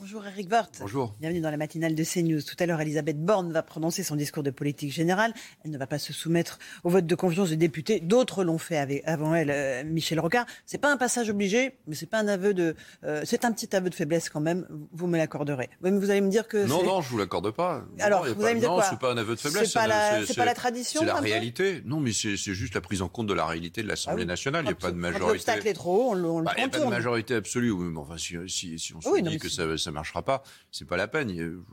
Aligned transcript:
Bonjour 0.00 0.24
Eric 0.26 0.48
Woerth. 0.50 0.76
Bonjour. 0.80 1.14
Bienvenue 1.20 1.40
dans 1.40 1.50
la 1.50 1.56
matinale 1.56 1.94
de 1.96 2.04
CNews. 2.04 2.40
Tout 2.42 2.54
à 2.60 2.66
l'heure, 2.66 2.80
Elisabeth 2.80 3.20
Borne 3.20 3.52
va 3.52 3.62
prononcer 3.62 4.02
son 4.04 4.14
discours 4.16 4.42
de 4.44 4.50
politique 4.50 4.92
générale. 4.92 5.34
Elle 5.64 5.70
ne 5.72 5.78
va 5.78 5.86
pas 5.88 5.98
se 5.98 6.12
soumettre 6.12 6.58
au 6.84 6.88
vote 6.90 7.04
de 7.06 7.14
confiance 7.16 7.50
des 7.50 7.56
députés. 7.56 7.98
D'autres 8.00 8.42
l'ont 8.44 8.58
fait 8.58 8.78
avec, 8.78 9.02
avant 9.06 9.34
elle, 9.34 9.50
euh, 9.50 9.82
Michel 9.84 10.18
Rocard. 10.20 10.46
C'est 10.66 10.78
pas 10.78 10.90
un 10.92 10.96
passage 10.96 11.30
obligé, 11.30 11.78
mais 11.88 11.94
c'est 11.96 12.06
pas 12.06 12.20
un 12.20 12.28
aveu 12.28 12.54
de, 12.54 12.74
euh, 13.04 13.22
c'est 13.24 13.44
un 13.44 13.52
petit 13.52 13.74
aveu 13.74 13.90
de 13.90 13.94
faiblesse 13.94 14.28
quand 14.28 14.40
même. 14.40 14.66
Vous 14.92 15.08
me 15.08 15.16
l'accorderez. 15.18 15.68
Mais 15.82 15.90
vous 15.90 16.10
allez 16.10 16.20
me 16.20 16.30
dire 16.30 16.46
que 16.48 16.64
Non, 16.64 16.84
non, 16.84 17.00
je 17.00 17.08
vous 17.08 17.18
l'accorde 17.18 17.50
pas. 17.50 17.84
Non, 17.98 18.04
Alors, 18.04 18.20
non, 18.24 18.30
a 18.30 18.34
vous 18.34 18.40
pas- 18.40 18.46
allez 18.46 18.54
me 18.54 18.60
dire 18.60 18.68
non, 18.70 18.76
quoi 18.76 18.84
c'est 18.88 18.98
pas 19.00 19.12
un 19.12 19.16
aveu 19.16 19.34
de 19.34 19.40
faiblesse. 19.40 19.68
C'est 19.72 19.78
pas 19.78 19.86
la- 19.88 20.24
c'est 20.24 20.36
pas 20.36 20.44
la 20.44 20.54
tradition, 20.54 21.00
C'est 21.00 21.06
la 21.06 21.16
réalité. 21.16 21.82
Non, 21.84 21.98
mais 22.00 22.12
c'est 22.12 22.36
juste 22.36 22.74
la 22.74 22.80
prise 22.80 23.02
en 23.02 23.08
compte 23.08 23.26
de 23.26 23.34
la 23.34 23.46
réalité 23.46 23.82
de 23.82 23.88
l'Assemblée 23.88 24.22
Ah 24.22 24.24
oui. 24.24 24.28
nationale. 24.28 24.62
Il 24.64 24.68
n'y 24.68 24.70
a 24.70 24.74
Quand- 24.74 24.80
pas 24.86 24.92
de 24.92 24.96
majorité. 24.96 25.26
l'obstacle 25.32 25.66
est 25.68 25.74
trop 25.74 25.96
haut, 25.96 26.10
on 26.12 26.38
le, 26.38 26.44
Bah, 26.44 26.52
Il 26.56 26.60
n'y 26.60 26.64
a 26.66 26.68
pas 26.68 26.78
de 26.78 26.84
majorité 26.86 27.34
absolue. 27.34 27.70
Oui, 27.72 27.86
mais 27.92 27.98
enfin, 27.98 28.16
si, 28.16 28.36
si, 28.48 28.78
si 28.78 28.94
on 28.94 29.00
se 29.00 29.08
Oui, 29.08 29.22
dit 29.22 29.38
que 29.38 29.48
si- 29.48 29.56
ça 29.76 29.90
ne 29.90 29.94
marchera 29.94 30.22
pas, 30.22 30.42
c'est 30.70 30.86
pas 30.86 30.96
la 30.96 31.08
peine. 31.08 31.30
A- 31.30 31.72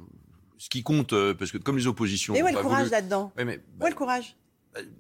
Ce 0.58 0.70
qui 0.70 0.84
compte, 0.84 1.14
euh, 1.14 1.34
parce 1.34 1.52
que 1.52 1.58
comme 1.58 1.78
les 1.78 1.88
oppositions. 1.88 2.36
Et 2.36 2.44
où 2.44 2.48
est 2.48 2.52
le 2.52 2.60
courage 2.62 2.80
voulu- 2.80 2.92
là-dedans? 2.92 3.32
Ouais, 3.38 3.46
mais, 3.46 3.62
Où 3.80 3.86
est 3.88 3.90
le 3.92 3.96
courage? 3.96 4.36
bah, 4.36 4.49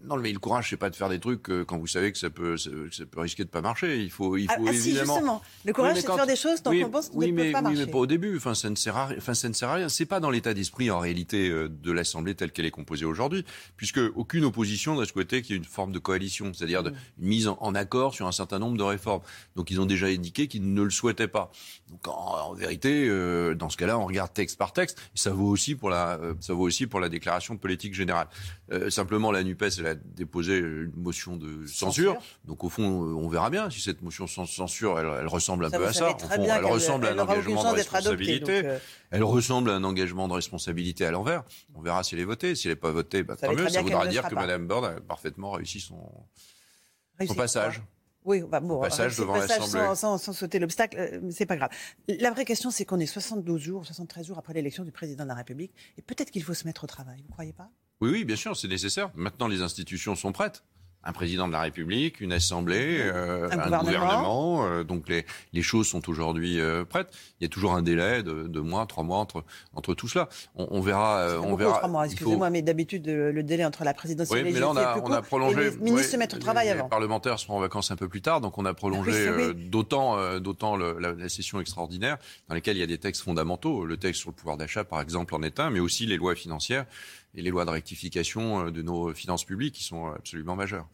non, 0.03 0.17
mais 0.17 0.33
le 0.33 0.39
courage, 0.39 0.69
c'est 0.71 0.77
pas 0.77 0.89
de 0.89 0.95
faire 0.95 1.09
des 1.09 1.19
trucs 1.19 1.47
euh, 1.49 1.63
quand 1.63 1.77
vous 1.77 1.85
savez 1.87 2.11
que 2.11 2.17
ça 2.17 2.29
peut, 2.31 2.57
ça, 2.57 2.71
que 2.71 2.93
ça 2.93 3.05
peut 3.05 3.19
risquer 3.21 3.43
de 3.43 3.49
pas 3.49 3.61
marcher. 3.61 4.01
Il 4.01 4.09
faut, 4.09 4.35
il 4.35 4.47
Ah, 4.49 4.55
faut 4.57 4.65
ah, 4.67 4.73
si, 4.73 4.89
évidemment. 4.89 5.13
justement. 5.13 5.41
Le 5.63 5.73
courage, 5.73 5.95
Oui, 5.95 6.01
c'est 6.01 6.07
de 6.09 6.13
faire 6.15 6.25
des 6.27 6.35
choses 6.35 6.63
dont 6.63 6.71
oui, 6.71 6.83
on 6.83 6.89
pense 6.89 7.09
qu'elles 7.09 7.17
oui, 7.19 7.27
ne 7.31 7.35
mais, 7.35 7.43
peuvent 7.43 7.51
pas 7.51 7.57
oui, 7.59 7.63
marcher. 7.75 7.85
mais 7.85 7.91
pas 7.91 7.97
au 7.99 8.05
début. 8.07 8.35
Enfin, 8.35 8.55
ça 8.55 8.69
ne 8.69 8.75
sert 8.75 8.97
à, 8.97 9.05
rien- 9.07 9.17
enfin, 9.19 9.35
ça 9.35 9.47
ne 9.47 9.53
sert 9.53 9.69
à 9.69 9.75
rien. 9.75 9.87
C'est 9.87 10.07
pas 10.07 10.19
dans 10.19 10.31
l'état 10.31 10.53
d'esprit 10.55 10.89
en 10.89 10.97
réalité 10.99 11.49
euh, 11.49 11.69
de 11.69 11.91
l'Assemblée 11.91 12.33
telle 12.33 12.51
qu'elle 12.51 12.65
est 12.65 12.71
composée 12.71 13.05
aujourd'hui, 13.05 13.45
puisque 13.77 13.99
aucune 14.15 14.43
opposition 14.43 14.99
n'a 14.99 15.05
souhaité 15.05 15.43
qu'il 15.43 15.51
y 15.51 15.55
ait 15.55 15.59
une 15.59 15.65
forme 15.65 15.91
de 15.91 15.99
coalition, 15.99 16.51
c'est-à-dire 16.53 16.81
de- 16.81 16.89
une 17.19 17.27
mise 17.27 17.47
en, 17.47 17.57
en 17.61 17.75
accord 17.75 18.15
sur 18.15 18.25
un 18.27 18.31
certain 18.31 18.57
nombre 18.57 18.75
de 18.77 18.83
réformes. 18.83 19.21
Donc, 19.55 19.69
ils 19.69 19.79
ont 19.79 19.85
déjà 19.85 20.07
indiqué 20.07 20.47
qu'ils 20.47 20.73
ne 20.73 20.81
le 20.81 20.89
souhaitaient 20.89 21.27
pas. 21.27 21.51
Donc, 21.91 22.07
en, 22.07 22.11
en 22.49 22.53
vérité, 22.53 23.07
euh, 23.07 23.53
dans 23.53 23.69
ce 23.69 23.77
cas-là, 23.77 23.99
on 23.99 24.05
regarde 24.07 24.33
texte 24.33 24.57
par 24.57 24.73
texte. 24.73 24.99
Et 25.15 25.19
ça 25.19 25.29
vaut 25.31 25.47
aussi 25.47 25.75
pour 25.75 25.91
la, 25.91 26.17
euh, 26.19 26.33
ça 26.39 26.53
vaut 26.53 26.63
aussi 26.63 26.87
pour 26.87 26.99
la 26.99 27.09
déclaration 27.09 27.53
de 27.53 27.59
politique 27.59 27.93
générale. 27.93 28.27
Euh, 28.71 28.89
simplement, 28.89 29.31
la 29.31 29.43
Nupes, 29.61 29.73
elle 29.79 29.87
a 29.87 29.95
déposé 29.95 30.57
une 30.57 30.93
motion 30.95 31.37
de 31.37 31.65
censure. 31.65 32.13
Censure. 32.13 32.21
Donc, 32.45 32.63
au 32.63 32.69
fond, 32.69 33.03
euh, 33.03 33.13
on 33.13 33.27
verra 33.27 33.49
bien 33.49 33.69
si 33.69 33.81
cette 33.81 34.01
motion 34.01 34.27
sans 34.27 34.45
censure, 34.45 34.99
elle, 34.99 35.09
elle 35.19 35.27
ressemble 35.27 35.65
un 35.65 35.69
Ça, 35.69 35.77
peu 35.77 35.87
à 35.87 35.93
ça. 35.93 36.15
Au 36.15 36.19
fond, 36.19 36.43
elle 36.43 36.65
ressemble 36.65 37.07
à 37.07 37.11
un 37.11 37.19
engagement 37.19 37.63
de 37.63 37.75
responsabilité. 37.77 38.61
donc, 38.61 38.71
euh, 38.71 38.79
Elle 39.11 39.23
ressemble 39.23 39.71
à 39.71 39.73
un 39.75 39.83
engagement 39.83 40.27
de 40.27 40.33
responsabilité 40.33 41.05
à 41.05 41.11
l'envers. 41.11 41.43
On 41.75 41.81
verra 41.81 42.03
si 42.03 42.15
elle 42.15 42.21
est 42.21 42.25
votée. 42.25 42.55
Si 42.55 42.67
elle 42.67 42.73
n'est 42.73 42.79
pas 42.79 42.91
votée, 42.91 43.23
bah, 43.23 43.35
savez 43.39 43.55
tant 43.55 43.61
mieux. 43.63 43.69
Ça 43.69 43.81
voudra 43.81 44.05
ne 44.05 44.11
dire 44.11 44.27
que. 44.27 44.35
Mme 44.35 44.67
Borne 44.67 44.85
a 44.85 45.01
parfaitement 45.01 45.51
réussi 45.51 45.79
son, 45.79 45.99
passage. 47.35 47.81
Oui, 48.25 48.41
bah 48.41 48.59
bon, 48.59 48.81
passage 48.81 49.17
devant 49.17 49.33
passage 49.33 49.63
sans, 49.63 49.95
sans, 49.95 50.17
sans 50.17 50.33
sauter 50.33 50.59
l'obstacle, 50.59 50.97
euh, 50.99 51.31
c'est 51.31 51.45
pas 51.45 51.55
grave. 51.55 51.69
La 52.07 52.31
vraie 52.31 52.43
question, 52.43 52.69
c'est 52.69 52.83
qu'on 52.83 52.99
est 52.99 53.05
72 53.05 53.59
jours, 53.59 53.85
73 53.85 54.27
jours 54.27 54.37
après 54.37 54.53
l'élection 54.53 54.83
du 54.83 54.91
président 54.91 55.23
de 55.23 55.29
la 55.29 55.35
République, 55.35 55.73
et 55.97 56.01
peut-être 56.01 56.29
qu'il 56.29 56.43
faut 56.43 56.53
se 56.53 56.67
mettre 56.67 56.83
au 56.83 56.87
travail. 56.87 57.23
Vous 57.25 57.31
croyez 57.31 57.53
pas? 57.53 57.69
Oui, 58.01 58.09
oui, 58.11 58.23
bien 58.23 58.35
sûr, 58.37 58.55
c'est 58.55 58.67
nécessaire. 58.69 59.09
Maintenant, 59.15 59.47
les 59.47 59.61
institutions 59.61 60.15
sont 60.15 60.31
prêtes. 60.31 60.63
Un 61.01 61.13
président 61.13 61.47
de 61.47 61.53
la 61.53 61.61
République, 61.61 62.19
une 62.19 62.33
assemblée, 62.33 62.97
euh, 62.99 63.47
Un 63.51 63.59
un, 63.59 63.63
gouvernement. 63.63 63.83
gouvernement. 63.83 64.65
euh, 64.65 64.83
donc 64.83 65.07
les, 65.07 65.25
les 65.53 65.61
choses 65.61 65.87
sont 65.87 66.09
aujourd'hui 66.09 66.59
euh, 66.59 66.83
prêtes. 66.83 67.07
Il 67.39 67.43
y 67.43 67.45
a 67.45 67.49
toujours 67.49 67.73
un 67.73 67.81
délai 67.81 68.21
de 68.21 68.47
deux 68.47 68.61
mois, 68.61 68.85
trois 68.85 69.05
mois 69.05 69.17
entre, 69.17 69.45
entre 69.73 69.93
tout 69.93 70.09
cela. 70.09 70.27
On, 70.55 70.67
on 70.71 70.81
verra. 70.81 71.19
euh, 71.19 71.39
on 71.41 71.55
verra. 71.55 71.77
trois 71.77 71.87
mois, 71.87 72.05
Il 72.05 72.09
faut- 72.09 72.13
excusez-moi, 72.15 72.49
mais 72.49 72.61
d'habitude, 72.61 73.07
euh, 73.07 73.31
le 73.31 73.43
délai 73.43 73.63
entre 73.63 73.85
la 73.85 73.93
présidentielle 73.93 74.43
Oui, 74.43 74.49
et 74.49 74.53
mais 74.53 74.59
là, 74.59 74.69
on 74.71 74.75
a, 74.75 74.81
est 74.81 74.91
plus 74.91 75.01
on 75.05 75.11
a 75.13 75.17
court, 75.19 75.25
prolongé. 75.27 75.61
et 75.67 75.69
les 75.69 75.77
ministres 75.77 75.95
oui, 75.99 76.03
se 76.03 76.17
mettent 76.17 76.33
au 76.33 76.37
travail 76.39 76.65
les, 76.67 76.73
avant. 76.73 76.83
Les 76.83 76.89
parlementaires 76.89 77.39
seront 77.39 77.55
en 77.55 77.59
vacances 77.61 77.91
un 77.91 77.95
peu 77.95 78.09
plus 78.09 78.21
tard, 78.21 78.41
donc 78.41 78.57
on 78.57 78.65
a 78.65 78.73
prolongé 78.73 79.11
Oui, 79.11 79.33
oui. 79.37 79.43
euh, 79.43 79.53
d'autant, 79.53 80.17
euh, 80.17 80.39
d'autant 80.39 80.75
le- 80.75 80.99
la, 80.99 81.13
la 81.13 81.29
session 81.29 81.61
extraordinaire 81.61 82.17
dans 82.49 82.55
laquelle 82.55 82.75
il 82.75 82.81
y 82.81 82.83
a 82.83 82.87
des 82.87 82.97
textes 82.97 83.21
fondamentaux. 83.23 83.85
Le 83.85 83.95
texte 83.95 84.19
sur 84.19 84.31
le 84.31 84.35
pouvoir 84.35 84.57
d'achat, 84.57 84.83
par 84.83 84.99
exemple, 84.99 85.33
en 85.33 85.43
est 85.43 85.61
un, 85.61 85.69
mais 85.69 85.79
aussi 85.79 86.05
les 86.05 86.17
lois 86.17 86.35
financières 86.35 86.85
et 87.35 87.41
les 87.41 87.49
lois 87.49 87.65
de 87.65 87.69
rectification 87.71 88.65
euh, 88.67 88.71
de 88.71 88.81
nos 88.81 89.13
finances 89.13 89.43
publiques 89.45 89.75
qui 89.75 89.83
sont 89.83 90.07
absolument 90.07 90.55
majeures. 90.55 90.87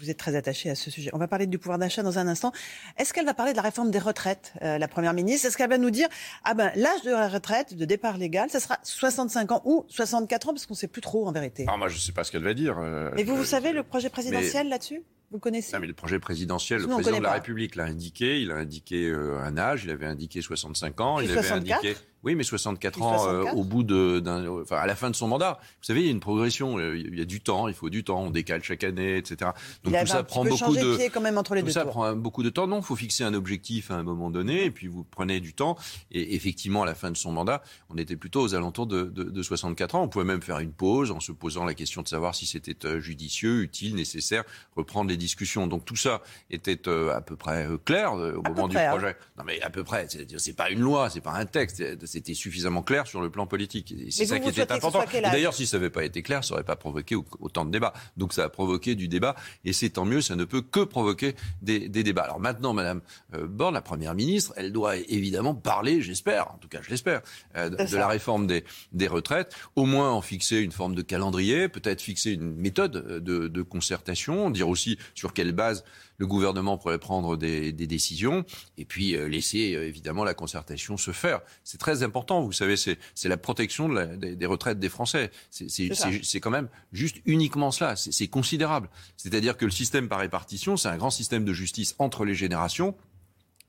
Vous 0.00 0.08
êtes 0.08 0.16
très 0.16 0.34
attaché 0.34 0.70
à 0.70 0.74
ce 0.74 0.90
sujet. 0.90 1.10
On 1.12 1.18
va 1.18 1.28
parler 1.28 1.46
du 1.46 1.58
pouvoir 1.58 1.78
d'achat 1.78 2.02
dans 2.02 2.18
un 2.18 2.26
instant. 2.26 2.52
Est-ce 2.96 3.12
qu'elle 3.12 3.26
va 3.26 3.34
parler 3.34 3.52
de 3.52 3.56
la 3.58 3.62
réforme 3.62 3.90
des 3.90 3.98
retraites, 3.98 4.54
euh, 4.62 4.78
la 4.78 4.88
première 4.88 5.12
ministre? 5.12 5.46
Est-ce 5.46 5.58
qu'elle 5.58 5.68
va 5.68 5.76
nous 5.76 5.90
dire, 5.90 6.08
ah 6.44 6.54
ben, 6.54 6.72
l'âge 6.74 7.02
de 7.02 7.10
la 7.10 7.28
retraite, 7.28 7.74
de 7.76 7.84
départ 7.84 8.16
légal, 8.16 8.48
ça 8.48 8.60
sera 8.60 8.78
65 8.82 9.52
ans 9.52 9.62
ou 9.66 9.84
64 9.88 10.48
ans, 10.48 10.52
parce 10.54 10.64
qu'on 10.64 10.72
ne 10.72 10.78
sait 10.78 10.88
plus 10.88 11.02
trop 11.02 11.28
en 11.28 11.32
vérité. 11.32 11.64
Alors 11.64 11.76
moi, 11.76 11.88
je 11.88 11.96
ne 11.96 12.00
sais 12.00 12.12
pas 12.12 12.24
ce 12.24 12.32
qu'elle 12.32 12.44
va 12.44 12.54
dire. 12.54 12.78
euh, 12.78 13.10
Et 13.18 13.24
vous, 13.24 13.36
vous 13.36 13.44
savez 13.44 13.72
le 13.72 13.82
projet 13.82 14.08
présidentiel 14.08 14.70
là-dessus? 14.70 15.02
Vous 15.32 15.38
connaissez? 15.38 15.74
Non, 15.74 15.80
mais 15.80 15.86
le 15.86 15.92
projet 15.92 16.18
présidentiel, 16.18 16.80
le 16.80 16.86
Nous, 16.86 16.94
président 16.94 17.18
de 17.18 17.22
la 17.22 17.28
pas. 17.28 17.34
République 17.34 17.76
l'a 17.76 17.84
indiqué. 17.84 18.40
Il 18.40 18.50
a 18.50 18.56
indiqué 18.56 19.06
euh, 19.08 19.38
un 19.40 19.56
âge. 19.58 19.84
Il 19.84 19.90
avait 19.90 20.06
indiqué 20.06 20.40
65 20.40 21.00
ans. 21.02 21.16
Puis 21.18 21.26
il 21.26 21.30
avait 21.32 21.42
64? 21.46 21.78
indiqué. 21.84 22.00
Oui, 22.22 22.34
mais 22.34 22.42
64 22.42 22.92
Puis 22.94 23.02
ans 23.02 23.14
euh, 23.14 23.42
64? 23.42 23.56
au 23.56 23.64
bout 23.64 23.82
de, 23.82 24.22
enfin, 24.62 24.76
à 24.76 24.86
la 24.86 24.94
fin 24.94 25.08
de 25.10 25.16
son 25.16 25.26
mandat. 25.28 25.58
Vous 25.62 25.84
savez, 25.84 26.00
il 26.00 26.06
y 26.06 26.08
a 26.08 26.12
une 26.12 26.20
progression. 26.20 26.78
euh, 26.78 26.96
Il 26.98 27.18
y 27.18 27.22
a 27.22 27.24
du 27.24 27.40
temps. 27.40 27.66
Il 27.68 27.74
faut 27.74 27.88
du 27.90 28.04
temps. 28.04 28.20
On 28.22 28.30
décale 28.30 28.62
chaque 28.62 28.84
année, 28.84 29.16
etc. 29.16 29.52
Donc 29.84 29.94
Il 29.94 30.00
tout 30.00 30.06
ça 30.06 30.22
prend 30.22 30.44
beaucoup 30.44 30.76
de. 30.76 30.96
pied 30.96 31.08
quand 31.10 31.20
même 31.22 31.38
entre 31.38 31.54
les 31.54 31.60
Tout 31.62 31.66
deux 31.68 31.72
ça 31.72 31.82
tours. 31.82 31.90
prend 31.92 32.14
beaucoup 32.14 32.42
de 32.42 32.50
temps. 32.50 32.66
Non, 32.66 32.80
il 32.80 32.84
faut 32.84 32.96
fixer 32.96 33.24
un 33.24 33.32
objectif 33.34 33.90
à 33.90 33.94
un 33.94 34.02
moment 34.02 34.30
donné, 34.30 34.64
et 34.66 34.70
puis 34.70 34.86
vous 34.86 35.02
prenez 35.04 35.40
du 35.40 35.54
temps. 35.54 35.76
Et 36.10 36.34
effectivement, 36.34 36.82
à 36.82 36.86
la 36.86 36.94
fin 36.94 37.10
de 37.10 37.16
son 37.16 37.32
mandat, 37.32 37.62
on 37.88 37.96
était 37.96 38.16
plutôt 38.16 38.42
aux 38.42 38.54
alentours 38.54 38.86
de, 38.86 39.04
de, 39.04 39.24
de 39.24 39.42
64 39.42 39.94
ans. 39.94 40.02
On 40.02 40.08
pouvait 40.08 40.24
même 40.26 40.42
faire 40.42 40.58
une 40.58 40.72
pause 40.72 41.10
en 41.10 41.20
se 41.20 41.32
posant 41.32 41.64
la 41.64 41.74
question 41.74 42.02
de 42.02 42.08
savoir 42.08 42.34
si 42.34 42.44
c'était 42.46 42.86
euh, 42.86 43.00
judicieux, 43.00 43.62
utile, 43.62 43.94
nécessaire, 43.94 44.44
reprendre 44.76 45.08
les 45.10 45.16
discussions. 45.16 45.66
Donc 45.66 45.84
tout 45.86 45.96
ça 45.96 46.20
était 46.50 46.86
euh, 46.88 47.14
à 47.16 47.20
peu 47.22 47.36
près 47.36 47.66
clair 47.84 48.12
au 48.12 48.42
À 48.44 48.48
moment 48.50 48.68
du 48.68 48.74
près, 48.74 48.86
hein. 48.86 48.90
projet. 48.90 49.16
Non, 49.38 49.44
mais 49.46 49.60
à 49.62 49.70
peu 49.70 49.84
près. 49.84 50.06
C'est 50.36 50.56
pas 50.56 50.70
une 50.70 50.80
loi, 50.80 51.08
c'est 51.10 51.20
pas 51.22 51.32
un 51.32 51.46
texte. 51.46 51.80
C'était 52.10 52.34
suffisamment 52.34 52.82
clair 52.82 53.06
sur 53.06 53.20
le 53.20 53.30
plan 53.30 53.46
politique. 53.46 53.92
Et 53.92 54.10
c'est 54.10 54.26
ça 54.26 54.34
vous, 54.34 54.40
qui 54.40 54.50
vous 54.50 54.60
était 54.60 54.72
important. 54.72 54.98
D'ailleurs, 55.30 55.54
si 55.54 55.66
ça 55.66 55.76
n'avait 55.78 55.90
pas 55.90 56.04
été 56.04 56.22
clair, 56.22 56.42
ça 56.44 56.54
n'aurait 56.54 56.64
pas 56.64 56.74
provoqué 56.76 57.14
au- 57.14 57.24
autant 57.38 57.64
de 57.64 57.70
débats. 57.70 57.92
Donc 58.16 58.32
ça 58.32 58.44
a 58.44 58.48
provoqué 58.48 58.94
du 58.96 59.06
débat, 59.06 59.36
et 59.64 59.72
c'est 59.72 59.90
tant 59.90 60.04
mieux, 60.04 60.20
ça 60.20 60.34
ne 60.34 60.44
peut 60.44 60.62
que 60.62 60.80
provoquer 60.80 61.36
des, 61.62 61.88
des 61.88 62.02
débats. 62.02 62.22
Alors 62.22 62.40
maintenant, 62.40 62.72
Madame 62.72 63.00
euh, 63.34 63.46
Borne, 63.46 63.74
la 63.74 63.80
Première 63.82 64.14
ministre, 64.14 64.52
elle 64.56 64.72
doit 64.72 64.96
évidemment 64.96 65.54
parler, 65.54 66.02
j'espère, 66.02 66.52
en 66.52 66.58
tout 66.58 66.68
cas 66.68 66.80
je 66.82 66.90
l'espère, 66.90 67.20
euh, 67.56 67.68
de, 67.70 67.96
la 67.96 68.08
réforme 68.08 68.46
des, 68.46 68.64
des 68.92 69.06
retraites, 69.06 69.54
au 69.76 69.84
moins 69.86 70.10
en 70.10 70.20
fixer 70.20 70.56
une 70.58 70.72
forme 70.72 70.94
de 70.96 71.02
calendrier, 71.02 71.68
peut-être 71.68 72.00
fixer 72.00 72.32
une 72.32 72.56
méthode 72.56 72.96
euh, 72.96 73.20
de, 73.20 73.48
de 73.48 73.62
concertation, 73.62 74.50
dire 74.50 74.68
aussi 74.68 74.98
sur 75.14 75.32
quelle 75.32 75.52
base 75.52 75.84
le 76.20 76.26
gouvernement 76.26 76.76
pourrait 76.76 76.98
prendre 76.98 77.36
des, 77.38 77.72
des 77.72 77.86
décisions, 77.86 78.44
et 78.76 78.84
puis 78.84 79.16
euh, 79.16 79.26
laisser 79.26 79.74
euh, 79.74 79.88
évidemment 79.88 80.22
la 80.22 80.34
concertation 80.34 80.98
se 80.98 81.12
faire. 81.12 81.40
C'est 81.64 81.78
très 81.78 82.02
important, 82.02 82.42
vous 82.42 82.52
savez, 82.52 82.76
c'est 82.76 82.98
la 83.24 83.36
protection 83.38 83.88
de 83.88 83.94
la- 83.94 84.06
des, 84.06 84.36
des 84.36 84.46
retraites 84.46 84.78
des 84.78 84.90
Français. 84.90 85.30
C'est- 85.50 86.40
quand 86.40 86.50
même 86.50 86.68
juste 86.92 87.16
uniquement 87.24 87.70
cela, 87.70 87.96
c'est 87.96 88.12
c'est 88.12 88.28
considérable. 88.28 88.90
C'est-à-dire 89.16 89.56
que 89.56 89.64
le 89.64 89.70
système 89.70 90.08
par 90.08 90.18
répartition, 90.20 90.76
c'est 90.76 90.88
un 90.88 90.98
grand 90.98 91.10
système 91.10 91.44
de 91.46 91.52
justice 91.54 91.94
entre 91.98 92.24
les 92.26 92.34
générations. 92.34 92.94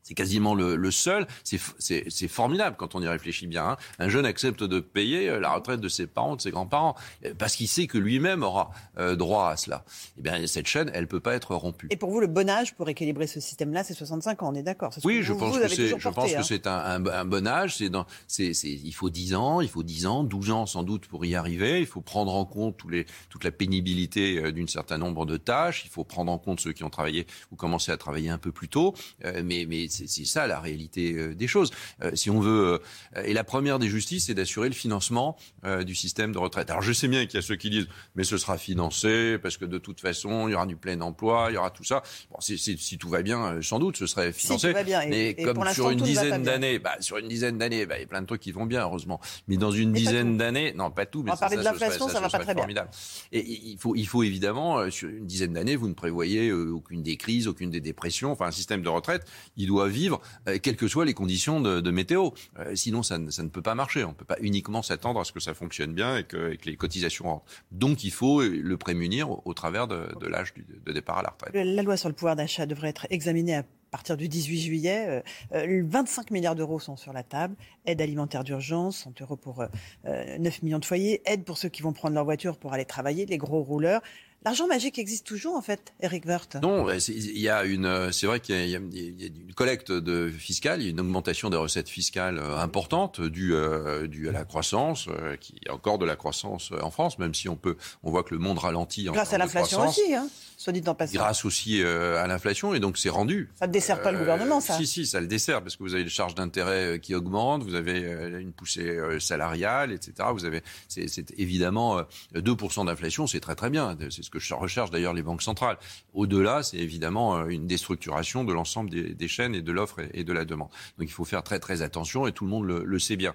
C'est 0.03 0.13
quasiment 0.13 0.55
le, 0.55 0.75
le 0.75 0.91
seul. 0.91 1.27
C'est 1.43 2.27
formidable 2.27 2.75
quand 2.77 2.95
on 2.95 3.01
y 3.01 3.07
réfléchit 3.07 3.47
bien. 3.47 3.65
hein. 3.71 3.77
Un 3.99 4.09
jeune 4.09 4.25
accepte 4.25 4.63
de 4.63 4.79
payer 4.79 5.29
euh, 5.29 5.39
la 5.39 5.53
retraite 5.53 5.79
de 5.79 5.89
ses 5.89 6.07
parents, 6.07 6.35
de 6.35 6.41
ses 6.41 6.51
grands-parents, 6.51 6.95
euh, 7.25 7.33
parce 7.37 7.55
qu'il 7.55 7.67
sait 7.67 7.87
que 7.87 7.97
lui-même 7.97 8.43
aura 8.43 8.71
euh, 8.97 9.15
droit 9.15 9.49
à 9.49 9.57
cela. 9.57 9.83
Eh 10.17 10.21
bien, 10.21 10.45
cette 10.47 10.67
chaîne, 10.67 10.89
elle 10.93 11.07
peut 11.07 11.19
pas 11.19 11.35
être 11.35 11.55
rompue. 11.55 11.87
Et 11.91 11.95
pour 11.97 12.09
vous, 12.09 12.19
le 12.19 12.27
bon 12.27 12.49
âge 12.49 12.73
pour 12.75 12.89
équilibrer 12.89 13.27
ce 13.27 13.39
système-là, 13.39 13.83
c'est 13.83 13.93
65 13.93 14.43
ans, 14.43 14.51
on 14.51 14.55
est 14.55 14.63
d'accord 14.63 14.91
Oui, 15.03 15.19
je 15.21 15.33
vous- 15.33 15.39
pense 15.39 15.55
vous 15.55 15.61
que 15.61 15.67
je 15.99 16.09
pense 16.09 16.33
hein. 16.33 16.37
que 16.37 16.43
c'est 16.43 16.67
un, 16.67 17.05
un- 17.05 17.05
un 17.05 17.25
bon 17.25 17.47
âge. 17.47 17.77
C'est 17.77 17.89
dans, 17.89 18.05
il 18.39 18.93
faut 18.93 19.09
10 19.09 19.35
ans, 19.35 19.61
il 19.61 19.69
faut 19.69 19.83
10 19.83 20.05
ans, 20.07 20.23
12 20.23 20.51
ans 20.51 20.65
sans 20.65 20.83
doute 20.83 21.07
pour 21.07 21.25
y 21.25 21.35
arriver. 21.35 21.79
Il 21.79 21.85
faut 21.85 22.01
prendre 22.01 22.33
en 22.33 22.45
compte 22.45 22.77
tous 22.77 22.89
les, 22.89 23.05
toute 23.29 23.43
la 23.43 23.51
pénibilité 23.51 24.37
euh, 24.43 24.51
d'un 24.51 24.67
certain 24.67 24.97
nombre 24.97 25.25
de 25.25 25.37
tâches. 25.37 25.83
Il 25.85 25.89
faut 25.91 26.03
prendre 26.03 26.31
en 26.31 26.37
compte 26.37 26.59
ceux 26.59 26.73
qui 26.73 26.83
ont 26.83 26.89
travaillé 26.89 27.27
ou 27.51 27.55
commencé 27.55 27.91
à 27.91 27.97
travailler 27.97 28.29
un 28.29 28.37
peu 28.37 28.51
plus 28.51 28.67
tôt. 28.67 28.93
Euh, 29.25 29.41
mais, 29.45 29.65
mais 29.67 29.87
c'est 29.91 30.25
ça 30.25 30.47
la 30.47 30.59
réalité 30.59 31.13
euh, 31.13 31.35
des 31.35 31.47
choses. 31.47 31.71
Euh, 32.01 32.11
si 32.15 32.29
on 32.29 32.39
veut, 32.39 32.81
euh, 33.15 33.23
et 33.23 33.33
la 33.33 33.43
première 33.43 33.79
des 33.79 33.89
justices, 33.89 34.25
c'est 34.25 34.33
d'assurer 34.33 34.69
le 34.69 34.75
financement 34.75 35.37
du 35.85 35.95
système 35.95 36.31
de 36.31 36.37
retraite. 36.37 36.69
Alors 36.69 36.81
je 36.81 36.91
sais 36.91 37.07
bien 37.07 37.25
qu'il 37.25 37.35
y 37.35 37.37
a 37.37 37.41
ceux 37.41 37.55
qui 37.55 37.69
disent, 37.69 37.87
mais 38.15 38.23
ce 38.23 38.37
sera 38.37 38.57
financé 38.57 39.37
parce 39.37 39.57
que 39.57 39.65
de 39.65 39.77
toute 39.77 39.99
façon, 39.99 40.47
il 40.47 40.51
y 40.51 40.55
aura 40.55 40.65
du 40.65 40.75
plein 40.75 40.99
emploi, 41.01 41.47
il 41.49 41.55
y 41.55 41.57
aura 41.57 41.69
tout 41.69 41.83
ça. 41.83 42.01
Bon, 42.31 42.37
si 42.39 42.97
tout 42.97 43.09
va 43.09 43.21
bien, 43.21 43.61
sans 43.61 43.79
doute, 43.79 43.97
ce 43.97 44.07
serait 44.07 44.31
financé. 44.31 44.67
Si 44.67 44.73
tout 44.73 44.79
va 44.79 44.83
bien. 44.83 45.05
mais 45.07 45.35
comme 45.35 45.63
sur 45.73 45.89
une 45.89 45.99
dizaine 45.99 46.43
d'années, 46.43 46.79
bah, 46.79 46.95
sur 46.99 47.17
une 47.17 47.27
dizaine 47.27 47.57
d'années, 47.57 47.85
bah, 47.85 47.97
il 47.97 48.01
y 48.01 48.03
a 48.03 48.07
plein 48.07 48.21
de 48.21 48.27
trucs 48.27 48.41
qui 48.41 48.51
vont 48.51 48.65
bien, 48.65 48.81
heureusement. 48.81 49.19
Mais 49.47 49.57
dans 49.57 49.71
une 49.71 49.91
dizaine 49.91 50.37
d'années, 50.37 50.73
non, 50.73 50.89
pas 50.89 51.05
tout. 51.05 51.23
Mais 51.23 51.31
on 51.31 51.33
va 51.35 51.39
parler 51.39 51.57
de 51.57 51.63
l'inflation, 51.63 52.07
ça, 52.07 52.15
ça, 52.15 52.19
va 52.21 52.29
pas 52.29 52.39
très 52.39 52.55
formidable. 52.55 52.89
bien. 53.31 53.39
Et 53.39 53.71
il 53.71 53.77
faut, 53.77 53.95
il 53.95 54.07
faut 54.07 54.23
évidemment, 54.23 54.89
sur 54.89 55.09
une 55.09 55.27
dizaine 55.27 55.53
d'années, 55.53 55.75
vous 55.75 55.89
ne 55.89 55.93
prévoyez 55.93 56.51
aucune 56.51 57.03
des 57.03 57.17
crises, 57.17 57.47
aucune 57.47 57.69
des 57.69 57.81
dépressions. 57.81 58.31
Enfin, 58.31 58.47
un 58.47 58.51
système 58.51 58.81
de 58.81 58.89
retraite, 58.89 59.25
il 59.57 59.67
doit 59.67 59.80
vivre, 59.87 60.21
euh, 60.47 60.57
quelles 60.61 60.75
que 60.75 60.87
soient 60.87 61.05
les 61.05 61.13
conditions 61.13 61.61
de, 61.61 61.91
météo. 61.91 62.29
Euh, 62.59 62.75
sinon, 62.75 63.03
ça, 63.03 63.17
ne 63.17 63.49
peut 63.49 63.61
pas 63.61 63.75
marcher. 63.75 64.03
On 64.03 64.09
ne 64.09 64.13
peut 64.13 64.25
pas 64.25 64.37
uniquement 64.39 64.81
s'attendre 64.81 65.19
à 65.19 65.25
ce 65.25 65.31
que 65.31 65.39
ça 65.39 65.53
fonctionne 65.53 65.93
bien 65.93 66.17
et 66.17 66.23
que, 66.23 66.57
les 66.65 66.75
cotisations 66.75 67.25
rentrent. 67.25 67.45
Donc, 67.71 68.03
il 68.03 68.11
faut 68.11 68.41
le 68.41 68.77
prémunir 68.77 69.45
au, 69.45 69.53
travers 69.53 69.87
de, 69.87 70.27
l'âge 70.27 70.53
de 70.85 70.91
départ 70.91 71.19
à 71.19 71.23
la 71.23 71.29
retraite. 71.29 71.53
La 71.53 71.83
loi 71.83 71.97
sur 71.97 72.09
le 72.09 72.15
pouvoir 72.15 72.35
d'achat 72.35 72.65
devrait 72.65 72.89
être 72.89 73.07
examinée 73.09 73.55
à 73.55 73.63
partir 73.91 74.15
du 74.15 74.27
18 74.27 74.61
juillet. 74.61 75.23
25 75.51 76.21
euh, 76.31 76.33
milliards 76.33 76.55
d'euros 76.55 76.79
sont 76.79 76.95
sur 76.95 77.13
la 77.13 77.23
table. 77.23 77.55
Aide 77.85 78.01
alimentaire 78.01 78.43
d'urgence, 78.43 78.99
100 78.99 79.21
euros 79.21 79.35
pour 79.35 79.65
9 80.05 80.63
millions 80.63 80.79
de 80.79 80.85
foyers. 80.85 81.21
Aide 81.25 81.43
pour 81.43 81.57
ceux 81.57 81.69
qui 81.69 81.81
vont 81.81 81.93
prendre 81.93 82.15
leur 82.15 82.23
voiture 82.23 82.57
pour 82.57 82.73
aller 82.73 82.85
travailler, 82.85 83.25
les 83.25 83.37
gros 83.37 83.61
rouleurs. 83.61 84.01
L'argent 84.43 84.65
magique 84.65 84.97
existe 84.97 85.27
toujours, 85.27 85.55
en 85.55 85.61
fait, 85.61 85.93
Eric 85.99 86.25
Wirth 86.25 86.55
Non, 86.63 86.89
il 86.89 87.37
y 87.37 87.47
a 87.47 87.63
une, 87.63 87.85
euh, 87.85 88.11
c'est 88.11 88.25
vrai 88.25 88.39
qu'il 88.39 88.55
y, 88.55 88.75
a 88.75 88.79
une 88.79 89.53
collecte 89.53 89.91
de 89.91 90.31
fiscale, 90.31 90.81
il 90.81 90.85
y 90.85 90.87
a 90.87 90.89
une 90.89 90.99
augmentation 90.99 91.51
des 91.51 91.57
recettes 91.57 91.89
fiscales 91.89 92.39
euh, 92.39 92.57
importante 92.57 93.21
due, 93.21 93.53
euh, 93.53 94.07
due 94.07 94.29
à 94.29 94.31
la 94.31 94.43
croissance, 94.43 95.07
qui 95.39 95.53
a 95.69 95.73
encore 95.75 95.99
de 95.99 96.05
la 96.05 96.15
croissance 96.15 96.71
en 96.81 96.89
France, 96.89 97.19
même 97.19 97.35
si 97.35 97.49
on 97.49 97.55
peut, 97.55 97.77
on 98.01 98.09
voit 98.09 98.23
que 98.23 98.33
le 98.33 98.39
monde 98.39 98.57
ralentit. 98.57 99.07
En 99.09 99.13
Grâce 99.13 99.31
à 99.31 99.37
l'inflation 99.37 99.87
aussi, 99.87 100.15
hein 100.15 100.27
soit 100.57 100.73
dit 100.73 100.83
en 100.87 100.95
passant. 100.95 101.13
Grâce 101.13 101.45
aussi 101.45 101.83
à 101.83 102.25
l'inflation, 102.27 102.73
et 102.75 102.79
donc 102.79 102.97
c'est 102.97 103.09
rendu. 103.09 103.49
Ça 103.59 103.65
ne 103.65 103.71
dessert 103.71 104.01
pas 104.01 104.11
le 104.11 104.19
gouvernement, 104.19 104.59
ça 104.59 104.77
Si, 104.77 104.85
si, 104.85 105.05
ça 105.07 105.19
le 105.19 105.25
dessert, 105.25 105.61
parce 105.61 105.75
que 105.75 105.83
vous 105.83 105.95
avez 105.95 106.03
les 106.03 106.09
charges 106.09 106.35
d'intérêt 106.35 106.99
qui 106.99 107.15
augmentent, 107.15 107.63
vous 107.63 107.73
avez 107.73 107.99
une 108.39 108.53
poussée 108.53 108.99
salariale, 109.19 109.91
etc. 109.91 110.29
Vous 110.33 110.45
avez, 110.45 110.61
c'est 110.87 111.31
évidemment 111.39 112.01
2% 112.35 112.85
d'inflation, 112.85 113.25
c'est 113.25 113.39
très 113.39 113.55
très 113.55 113.71
bien. 113.71 113.97
C'est 114.09 114.30
que 114.31 114.53
recherche 114.53 114.89
d'ailleurs 114.89 115.13
les 115.13 115.23
banques 115.23 115.41
centrales. 115.41 115.77
Au-delà, 116.13 116.63
c'est 116.63 116.77
évidemment 116.77 117.37
euh, 117.37 117.47
une 117.47 117.67
déstructuration 117.67 118.43
de 118.43 118.53
l'ensemble 118.53 118.89
des, 118.89 119.27
chaînes 119.27 119.55
et 119.55 119.61
de 119.61 119.71
l'offre 119.71 119.99
et, 120.13 120.23
de 120.23 120.33
la 120.33 120.45
demande. 120.45 120.69
Donc 120.97 121.07
il 121.07 121.11
faut 121.11 121.25
faire 121.25 121.43
très 121.43 121.59
très 121.59 121.81
attention 121.81 122.27
et 122.27 122.31
tout 122.31 122.45
le 122.45 122.49
monde 122.49 122.65
le 122.65 122.99
sait 122.99 123.15
bien. 123.15 123.33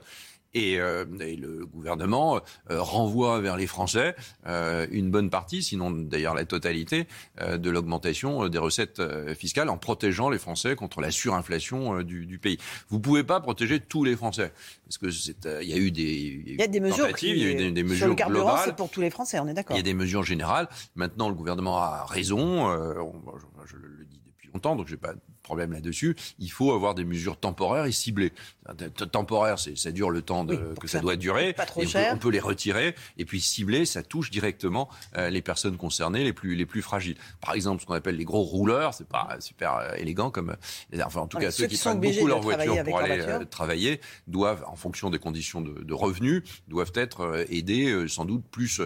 Euh, 0.56 1.04
et, 1.20 1.36
le 1.36 1.66
gouvernement 1.66 2.40
euh, 2.70 2.80
renvoie 2.80 3.40
vers 3.40 3.56
les 3.56 3.66
Français 3.66 4.16
euh, 4.46 4.86
une 4.90 5.10
bonne 5.10 5.28
partie, 5.28 5.62
sinon 5.62 5.90
d'ailleurs 5.90 6.34
la 6.34 6.44
totalité, 6.44 7.06
de 7.40 7.70
l'augmentation 7.70 8.48
des 8.48 8.58
recettes 8.58 9.02
fiscales 9.34 9.68
en 9.68 9.76
protégeant 9.76 10.30
les 10.30 10.38
Français 10.38 10.74
contre 10.74 11.00
la 11.00 11.10
surinflation 11.10 12.02
du, 12.02 12.38
pays. 12.38 12.58
Vous 12.88 13.00
pouvez 13.00 13.24
pas 13.24 13.40
protéger 13.40 13.80
tous 13.80 14.04
les 14.04 14.16
Français 14.16 14.52
parce 14.84 14.98
que 14.98 15.62
il 15.62 15.68
y 15.68 15.72
a 15.72 15.76
eu 15.76 15.90
des 15.90 16.42
il 16.46 16.60
y 16.60 16.62
a 16.62 16.66
des 16.66 16.80
mesures 16.80 17.08
il 17.22 17.38
y 17.38 17.44
a 17.44 17.50
eu 17.50 17.72
des, 17.72 17.82
mesures 17.82 17.98
sur 17.98 18.08
le 18.08 18.14
carburant, 18.14 18.56
c'est 18.64 18.76
pour 18.76 18.90
tous 18.90 19.00
les 19.00 19.10
Français, 19.10 19.38
on 19.40 19.48
est 19.48 19.54
d'accord. 19.54 19.76
Il 19.76 19.78
y 19.78 19.80
a 19.80 19.84
des 19.84 19.94
mesures 19.94 20.22
générales. 20.22 20.68
Maintenant, 20.94 21.28
le 21.28 21.34
gouvernement 21.34 21.78
a 21.78 22.04
raison. 22.04 22.70
je, 22.70 23.66
je, 23.66 23.76
le 23.76 24.04
dis 24.04 24.20
depuis 24.26 24.48
longtemps, 24.52 24.76
donc 24.76 24.88
j'ai 24.88 24.96
pas 24.96 25.14
problème 25.46 25.72
là-dessus. 25.72 26.16
Il 26.40 26.50
faut 26.50 26.72
avoir 26.72 26.94
des 26.94 27.04
mesures 27.04 27.38
temporaires 27.38 27.86
et 27.86 27.92
ciblées. 27.92 28.32
Temporaire, 29.12 29.58
ça 29.58 29.92
dure 29.92 30.10
le 30.10 30.22
temps 30.22 30.44
de, 30.44 30.56
que 30.80 30.88
ça, 30.88 30.98
doit 30.98 31.14
durer. 31.14 31.52
Pas 31.52 31.66
trop 31.66 31.86
cher. 31.86 32.12
On, 32.14 32.18
peut, 32.18 32.30
les 32.30 32.40
retirer. 32.40 32.96
Et 33.16 33.24
puis 33.24 33.40
ciblé, 33.40 33.86
ça 33.86 34.02
touche 34.02 34.30
directement 34.30 34.88
euh, 35.16 35.30
les 35.30 35.40
personnes 35.40 35.76
concernées 35.76 36.24
les 36.24 36.32
plus 36.32 36.56
les 36.56 36.66
plus 36.66 36.82
fragiles. 36.82 37.16
Par 37.40 37.54
exemple, 37.54 37.80
ce 37.80 37.86
qu'on 37.86 37.94
appelle 37.94 38.16
les 38.16 38.24
gros 38.24 38.42
rouleurs, 38.42 38.92
c'est 38.92 39.06
pas 39.06 39.36
super 39.38 39.76
euh, 39.76 39.92
élégant 39.96 40.32
comme. 40.32 40.56
Euh, 40.94 41.00
enfin, 41.04 41.20
en 41.20 41.28
tout 41.28 41.38
cas, 41.38 41.52
ceux, 41.52 41.68
qui 41.68 41.78
prennent 41.78 42.00
beaucoup 42.00 42.26
leur 42.26 42.40
voiture 42.40 42.82
pour 42.82 42.98
aller 42.98 43.24
travailler 43.48 44.00
doivent, 44.26 44.64
en 44.66 44.76
fonction 44.76 45.10
des 45.10 45.20
conditions 45.20 45.60
de, 45.60 45.94
revenus, 45.94 46.42
doivent 46.66 46.92
être 46.96 47.46
aidés 47.48 48.08
sans 48.08 48.24
doute 48.24 48.42
plus 48.50 48.80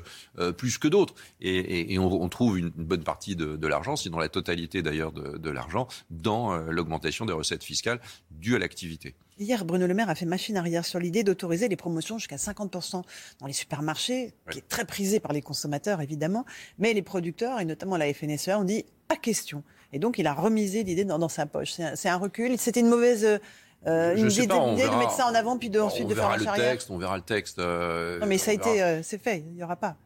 plus 0.59 0.77
que 0.77 0.89
d'autres. 0.89 1.15
Et, 1.41 1.99
on, 1.99 2.29
trouve 2.29 2.59
une, 2.59 2.71
bonne 2.71 3.03
partie 3.03 3.35
de, 3.35 3.67
l'argent, 3.67 3.97
sinon 3.97 4.19
la 4.19 4.29
totalité 4.29 4.83
d'ailleurs 4.83 5.13
de, 5.13 5.39
de 5.39 5.51
l'argent, 5.51 5.89
dans 6.11 6.50
euh, 6.53 6.71
l'augmentation 6.71 7.25
des 7.27 7.33
recettes 7.33 7.65
fiscales 7.65 8.01
dues 8.31 8.57
à 8.57 8.59
l'activité. 8.59 9.15
Hier, 9.39 9.65
Bruno 9.65 9.87
Le 9.87 9.95
Maire 9.95 10.11
a 10.11 10.15
fait 10.15 10.27
machine 10.27 10.57
arrière 10.57 10.85
sur 10.85 10.99
l'idée 10.99 11.23
d'autoriser 11.23 11.69
les 11.69 11.77
promotions 11.77 12.19
jusqu'à 12.19 12.37
50% 12.37 13.03
dans 13.39 13.47
les 13.47 13.53
supermarchés, 13.53 14.35
qui 14.51 14.59
est 14.59 14.69
très 14.69 14.85
prisé 14.85 15.21
par 15.21 15.33
les 15.33 15.41
consommateurs 15.41 16.01
évidemment, 16.01 16.45
mais 16.79 16.93
les 16.93 17.03
producteurs 17.03 17.61
et 17.61 17.65
notamment 17.65 17.97
la 17.97 18.13
FNSEA 18.13 18.59
ont 18.59 18.65
dit 18.65 18.85
pas 19.09 19.17
question. 19.17 19.63
Et 19.93 19.99
donc 19.99 20.19
il 20.19 20.27
a 20.27 20.35
remisé 20.35 20.85
l'idée 20.85 21.05
dans, 21.05 21.29
sa 21.29 21.47
poche. 21.47 21.73
C'est 21.95 22.09
un, 22.09 22.17
recul. 22.17 22.59
C'était 22.59 22.81
une 22.81 22.89
mauvaise 22.89 23.25
euh, 23.87 24.15
une 24.15 24.31
idée, 24.31 24.47
de 24.47 24.99
mettre 24.99 25.13
ça 25.13 25.27
en 25.27 25.35
avant 25.35 25.57
puis 25.57 25.71
de, 25.71 25.81
ensuite 25.81 26.07
de 26.07 26.15
faire 26.15 26.37
le 26.37 26.45
texte, 26.57 26.91
On 26.91 26.99
verra 26.99 27.17
le 27.17 27.23
texte. 27.23 27.59
Euh, 27.59 28.19
non 28.21 28.27
mais 28.27 28.37
ça 28.37 28.51
a 28.51 28.55
été, 28.55 29.01
c'est 29.03 29.23
fait. 29.23 29.39
Il 29.39 29.55
n'y 29.55 29.63
aura 29.63 29.77
pas. 29.77 29.97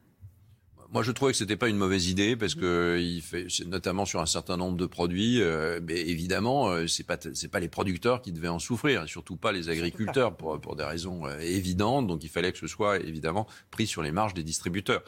Moi, 0.94 1.02
je 1.02 1.10
trouvais 1.10 1.32
que 1.32 1.38
c'était 1.38 1.56
pas 1.56 1.68
une 1.68 1.76
mauvaise 1.76 2.06
idée 2.06 2.36
parce 2.36 2.54
que 2.54 3.00
il 3.00 3.20
fait, 3.20 3.48
notamment 3.66 4.04
sur 4.04 4.20
un 4.20 4.26
certain 4.26 4.56
nombre 4.56 4.76
de 4.76 4.86
produits, 4.86 5.42
euh, 5.42 5.80
mais 5.82 6.00
évidemment, 6.00 6.68
euh, 6.68 6.86
c'est 6.86 7.02
pas 7.02 7.16
c'est 7.32 7.48
pas 7.48 7.58
les 7.58 7.66
producteurs 7.66 8.22
qui 8.22 8.30
devaient 8.30 8.46
en 8.46 8.60
souffrir, 8.60 9.02
et 9.02 9.08
surtout 9.08 9.34
pas 9.34 9.50
les 9.50 9.68
agriculteurs 9.68 10.36
pour 10.36 10.60
pour 10.60 10.76
des 10.76 10.84
raisons 10.84 11.26
euh, 11.26 11.36
évidentes. 11.40 12.06
Donc, 12.06 12.22
il 12.22 12.30
fallait 12.30 12.52
que 12.52 12.58
ce 12.58 12.68
soit 12.68 13.00
évidemment 13.00 13.48
pris 13.72 13.88
sur 13.88 14.02
les 14.02 14.12
marges 14.12 14.34
des 14.34 14.44
distributeurs. 14.44 15.02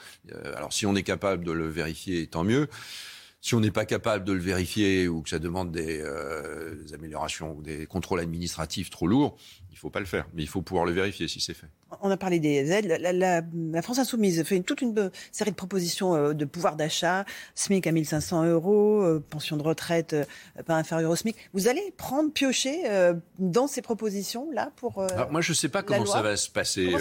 alors, 0.57 0.73
si 0.73 0.87
on 0.87 0.97
est 0.97 1.05
capable 1.05 1.45
de 1.45 1.53
le 1.53 1.69
vérifier, 1.69 2.27
tant 2.27 2.43
mieux. 2.43 2.67
Si 3.41 3.55
on 3.55 3.61
n'est 3.61 3.71
pas 3.71 3.85
capable 3.85 4.25
de 4.25 4.33
le 4.33 4.41
vérifier 4.41 5.07
ou 5.07 5.23
que 5.23 5.31
ça 5.31 5.39
demande 5.39 5.71
des, 5.71 5.99
des 6.83 6.95
améliorations 6.95 7.55
ou 7.57 7.63
des 7.63 7.87
contrôles 7.87 8.19
administratifs 8.19 8.91
trop 8.91 9.07
lourds, 9.07 9.37
il 9.71 9.79
faut 9.79 9.91
pas 9.91 10.01
le 10.01 10.07
faire, 10.07 10.27
mais 10.35 10.43
il 10.43 10.49
faut 10.49 10.63
pouvoir 10.63 10.85
le 10.85 10.91
vérifier 10.91 11.29
si 11.29 11.41
c'est 11.41 11.55
fait. 11.55 11.69
On 12.01 12.11
a 12.11 12.17
parlé 12.17 12.41
des 12.41 12.73
aides. 12.73 12.87
La, 13.01 13.83
France 13.83 13.99
insoumise 13.99 14.43
fait 14.43 14.57
une, 14.57 14.65
toute 14.65 14.81
une 14.81 15.11
série 15.31 15.53
de 15.53 15.57
propositions 15.57 16.15
euh, 16.15 16.33
de 16.33 16.45
pouvoir 16.45 16.75
d'achat, 16.75 17.25
SMIC 17.55 17.87
à 17.87 17.93
1500 17.93 18.45
euros, 18.47 19.03
euh, 19.03 19.25
pension 19.31 19.57
de 19.57 19.63
retraite 19.63 20.13
euh, 20.13 20.25
pas 20.65 20.75
inférieure 20.75 21.13
au 21.13 21.17
SMIC. 21.17 21.37
Vous 21.53 21.69
allez 21.69 21.93
prendre, 21.97 22.33
piocher 22.33 22.83
dans 23.39 23.67
ces 23.67 23.83
propositions-là 23.83 24.73
pour... 24.77 25.07
moi, 25.31 25.41
je 25.41 25.53
ne 25.53 25.55
sais 25.55 25.69
pas 25.69 25.83
comment 25.83 26.07
ça 26.07 26.23
va 26.23 26.37
se 26.37 26.51
passer. 26.51 26.93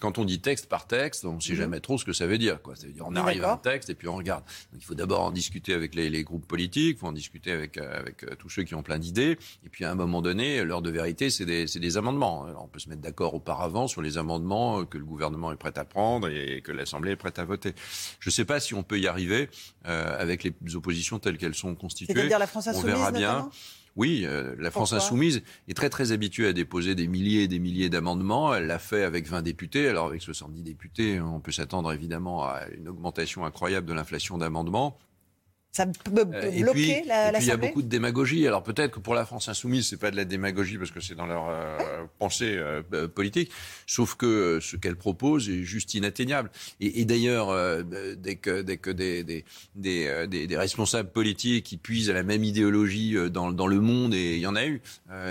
quand 0.00 0.18
on 0.18 0.24
dit 0.24 0.40
texte 0.40 0.66
par 0.66 0.86
texte, 0.86 1.24
on 1.24 1.34
ne 1.34 1.40
sait 1.40 1.52
mhm. 1.52 1.58
jamais 1.58 1.80
trop 1.80 1.96
ce 1.96 2.04
que 2.04 2.12
ça 2.12 2.26
veut 2.26 2.38
dire. 2.38 2.60
Quoi. 2.60 2.74
Ça 2.74 2.86
veut 2.86 2.92
dire 2.92 3.04
on 3.06 3.14
arrive 3.14 3.44
à 3.44 3.52
un 3.52 3.56
texte 3.56 3.90
et 3.90 3.94
puis 3.94 4.08
on 4.08 4.16
regarde. 4.16 4.42
Donc, 4.72 4.82
il 4.82 4.84
faut 4.84 4.94
d'abord 4.94 5.20
en 5.20 5.30
discuter 5.30 5.74
avec 5.74 5.94
les, 5.94 6.24
groupes 6.24 6.46
politiques, 6.46 6.96
il 6.96 7.00
faut 7.00 7.06
en 7.06 7.12
discuter 7.12 7.52
avec, 7.52 7.78
avec 7.78 8.24
tous 8.38 8.50
ceux 8.50 8.64
qui 8.64 8.74
ont 8.74 8.82
plein 8.82 8.98
d'idées. 8.98 9.38
Et 9.64 9.68
puis 9.68 9.84
à 9.84 9.92
un 9.92 9.94
moment 9.94 10.22
donné, 10.22 10.64
l'heure 10.64 10.82
de 10.82 10.90
vérité, 10.90 11.30
c'est 11.30 11.44
des 11.44 11.66
c'est 11.66 11.80
des 11.80 11.96
amendements. 11.96 12.46
on 12.60 12.66
peut 12.66 12.80
se 12.80 12.88
mettre 12.88 13.02
d'accord 13.02 13.34
auparavant 13.34 13.75
sur 13.86 14.02
les 14.02 14.18
amendements 14.18 14.84
que 14.84 14.98
le 14.98 15.04
gouvernement 15.04 15.52
est 15.52 15.56
prêt 15.56 15.76
à 15.76 15.84
prendre 15.84 16.28
et 16.28 16.62
que 16.62 16.72
l'Assemblée 16.72 17.12
est 17.12 17.16
prête 17.16 17.38
à 17.38 17.44
voter. 17.44 17.74
Je 18.20 18.30
ne 18.30 18.32
sais 18.32 18.44
pas 18.44 18.60
si 18.60 18.74
on 18.74 18.82
peut 18.82 18.98
y 18.98 19.06
arriver 19.06 19.50
euh, 19.86 20.16
avec 20.18 20.44
les 20.44 20.54
oppositions 20.74 21.18
telles 21.18 21.36
qu'elles 21.36 21.54
sont 21.54 21.74
constituées. 21.74 22.14
C'est-à-dire 22.14 22.38
la 22.38 22.46
France 22.46 22.68
insoumise, 22.68 22.94
on 22.94 22.96
verra 22.96 23.12
bien. 23.12 23.50
Oui, 23.96 24.24
euh, 24.26 24.54
la 24.58 24.70
France 24.70 24.92
insoumise 24.92 25.42
est 25.68 25.74
très 25.74 25.88
très 25.88 26.12
habituée 26.12 26.46
à 26.46 26.52
déposer 26.52 26.94
des 26.94 27.06
milliers 27.06 27.44
et 27.44 27.48
des 27.48 27.58
milliers 27.58 27.88
d'amendements. 27.88 28.54
Elle 28.54 28.66
l'a 28.66 28.78
fait 28.78 29.04
avec 29.04 29.26
20 29.26 29.40
députés. 29.40 29.88
Alors 29.88 30.06
avec 30.06 30.20
70 30.20 30.62
députés, 30.62 31.20
on 31.20 31.40
peut 31.40 31.52
s'attendre 31.52 31.90
évidemment 31.92 32.44
à 32.44 32.62
une 32.76 32.88
augmentation 32.88 33.46
incroyable 33.46 33.86
de 33.86 33.94
l'inflation 33.94 34.36
d'amendements. 34.36 34.98
Ça 35.76 35.84
peut 35.84 36.24
bloquer 36.24 36.58
et 36.58 36.64
puis, 36.64 37.02
la, 37.06 37.28
et 37.28 37.32
puis 37.32 37.42
il 37.42 37.48
y 37.48 37.50
a 37.50 37.58
beaucoup 37.58 37.82
de 37.82 37.86
démagogie. 37.86 38.46
Alors 38.46 38.62
peut-être 38.62 38.92
que 38.92 38.98
pour 38.98 39.14
la 39.14 39.26
France 39.26 39.50
insoumise, 39.50 39.86
c'est 39.86 39.98
pas 39.98 40.10
de 40.10 40.16
la 40.16 40.24
démagogie 40.24 40.78
parce 40.78 40.90
que 40.90 41.00
c'est 41.00 41.14
dans 41.14 41.26
leur 41.26 41.50
euh, 41.50 42.06
pensée 42.18 42.56
euh, 42.56 42.80
euh, 42.94 43.08
politique. 43.08 43.50
Sauf 43.86 44.14
que 44.14 44.58
ce 44.62 44.76
qu'elle 44.76 44.96
propose 44.96 45.50
est 45.50 45.64
juste 45.64 45.92
inatteignable. 45.92 46.50
Et, 46.80 47.02
et 47.02 47.04
d'ailleurs, 47.04 47.54
dès 48.16 48.36
que, 48.36 48.62
dès 48.62 48.78
que 48.78 48.88
des, 48.88 49.22
des, 49.22 49.44
des, 49.74 50.46
des, 50.46 50.56
responsables 50.56 51.10
politiques 51.10 51.66
qui 51.66 51.76
puisent 51.76 52.08
à 52.08 52.14
la 52.14 52.22
même 52.22 52.42
idéologie 52.42 53.14
dans, 53.30 53.52
dans 53.52 53.66
le 53.66 53.78
monde, 53.78 54.14
et 54.14 54.36
il 54.36 54.40
y 54.40 54.46
en 54.46 54.56
a 54.56 54.64
eu, 54.64 54.80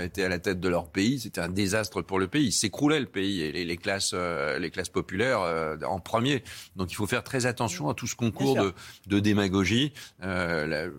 étaient 0.04 0.26
à 0.26 0.30
la 0.30 0.38
tête 0.38 0.60
de 0.60 0.70
leur 0.70 0.90
pays, 0.90 1.22
c'était 1.22 1.42
un 1.42 1.50
désastre 1.50 2.04
pour 2.04 2.20
le 2.20 2.28
pays. 2.28 2.52
S'écroulait 2.52 3.00
le 3.00 3.08
pays 3.08 3.42
et 3.42 3.52
les, 3.52 3.66
les 3.66 3.78
classes, 3.78 4.14
les 4.14 4.70
classes 4.70 4.90
populaires 4.90 5.40
en 5.88 6.00
premier. 6.00 6.44
Donc 6.76 6.92
il 6.92 6.96
faut 6.96 7.08
faire 7.08 7.24
très 7.24 7.48
attention 7.48 7.90
à 7.90 7.96
tout 7.96 8.06
ce 8.06 8.16
concours 8.16 8.56
de, 8.56 8.74
de 9.08 9.20
démagogie. 9.20 9.92
Euh, 10.36 10.92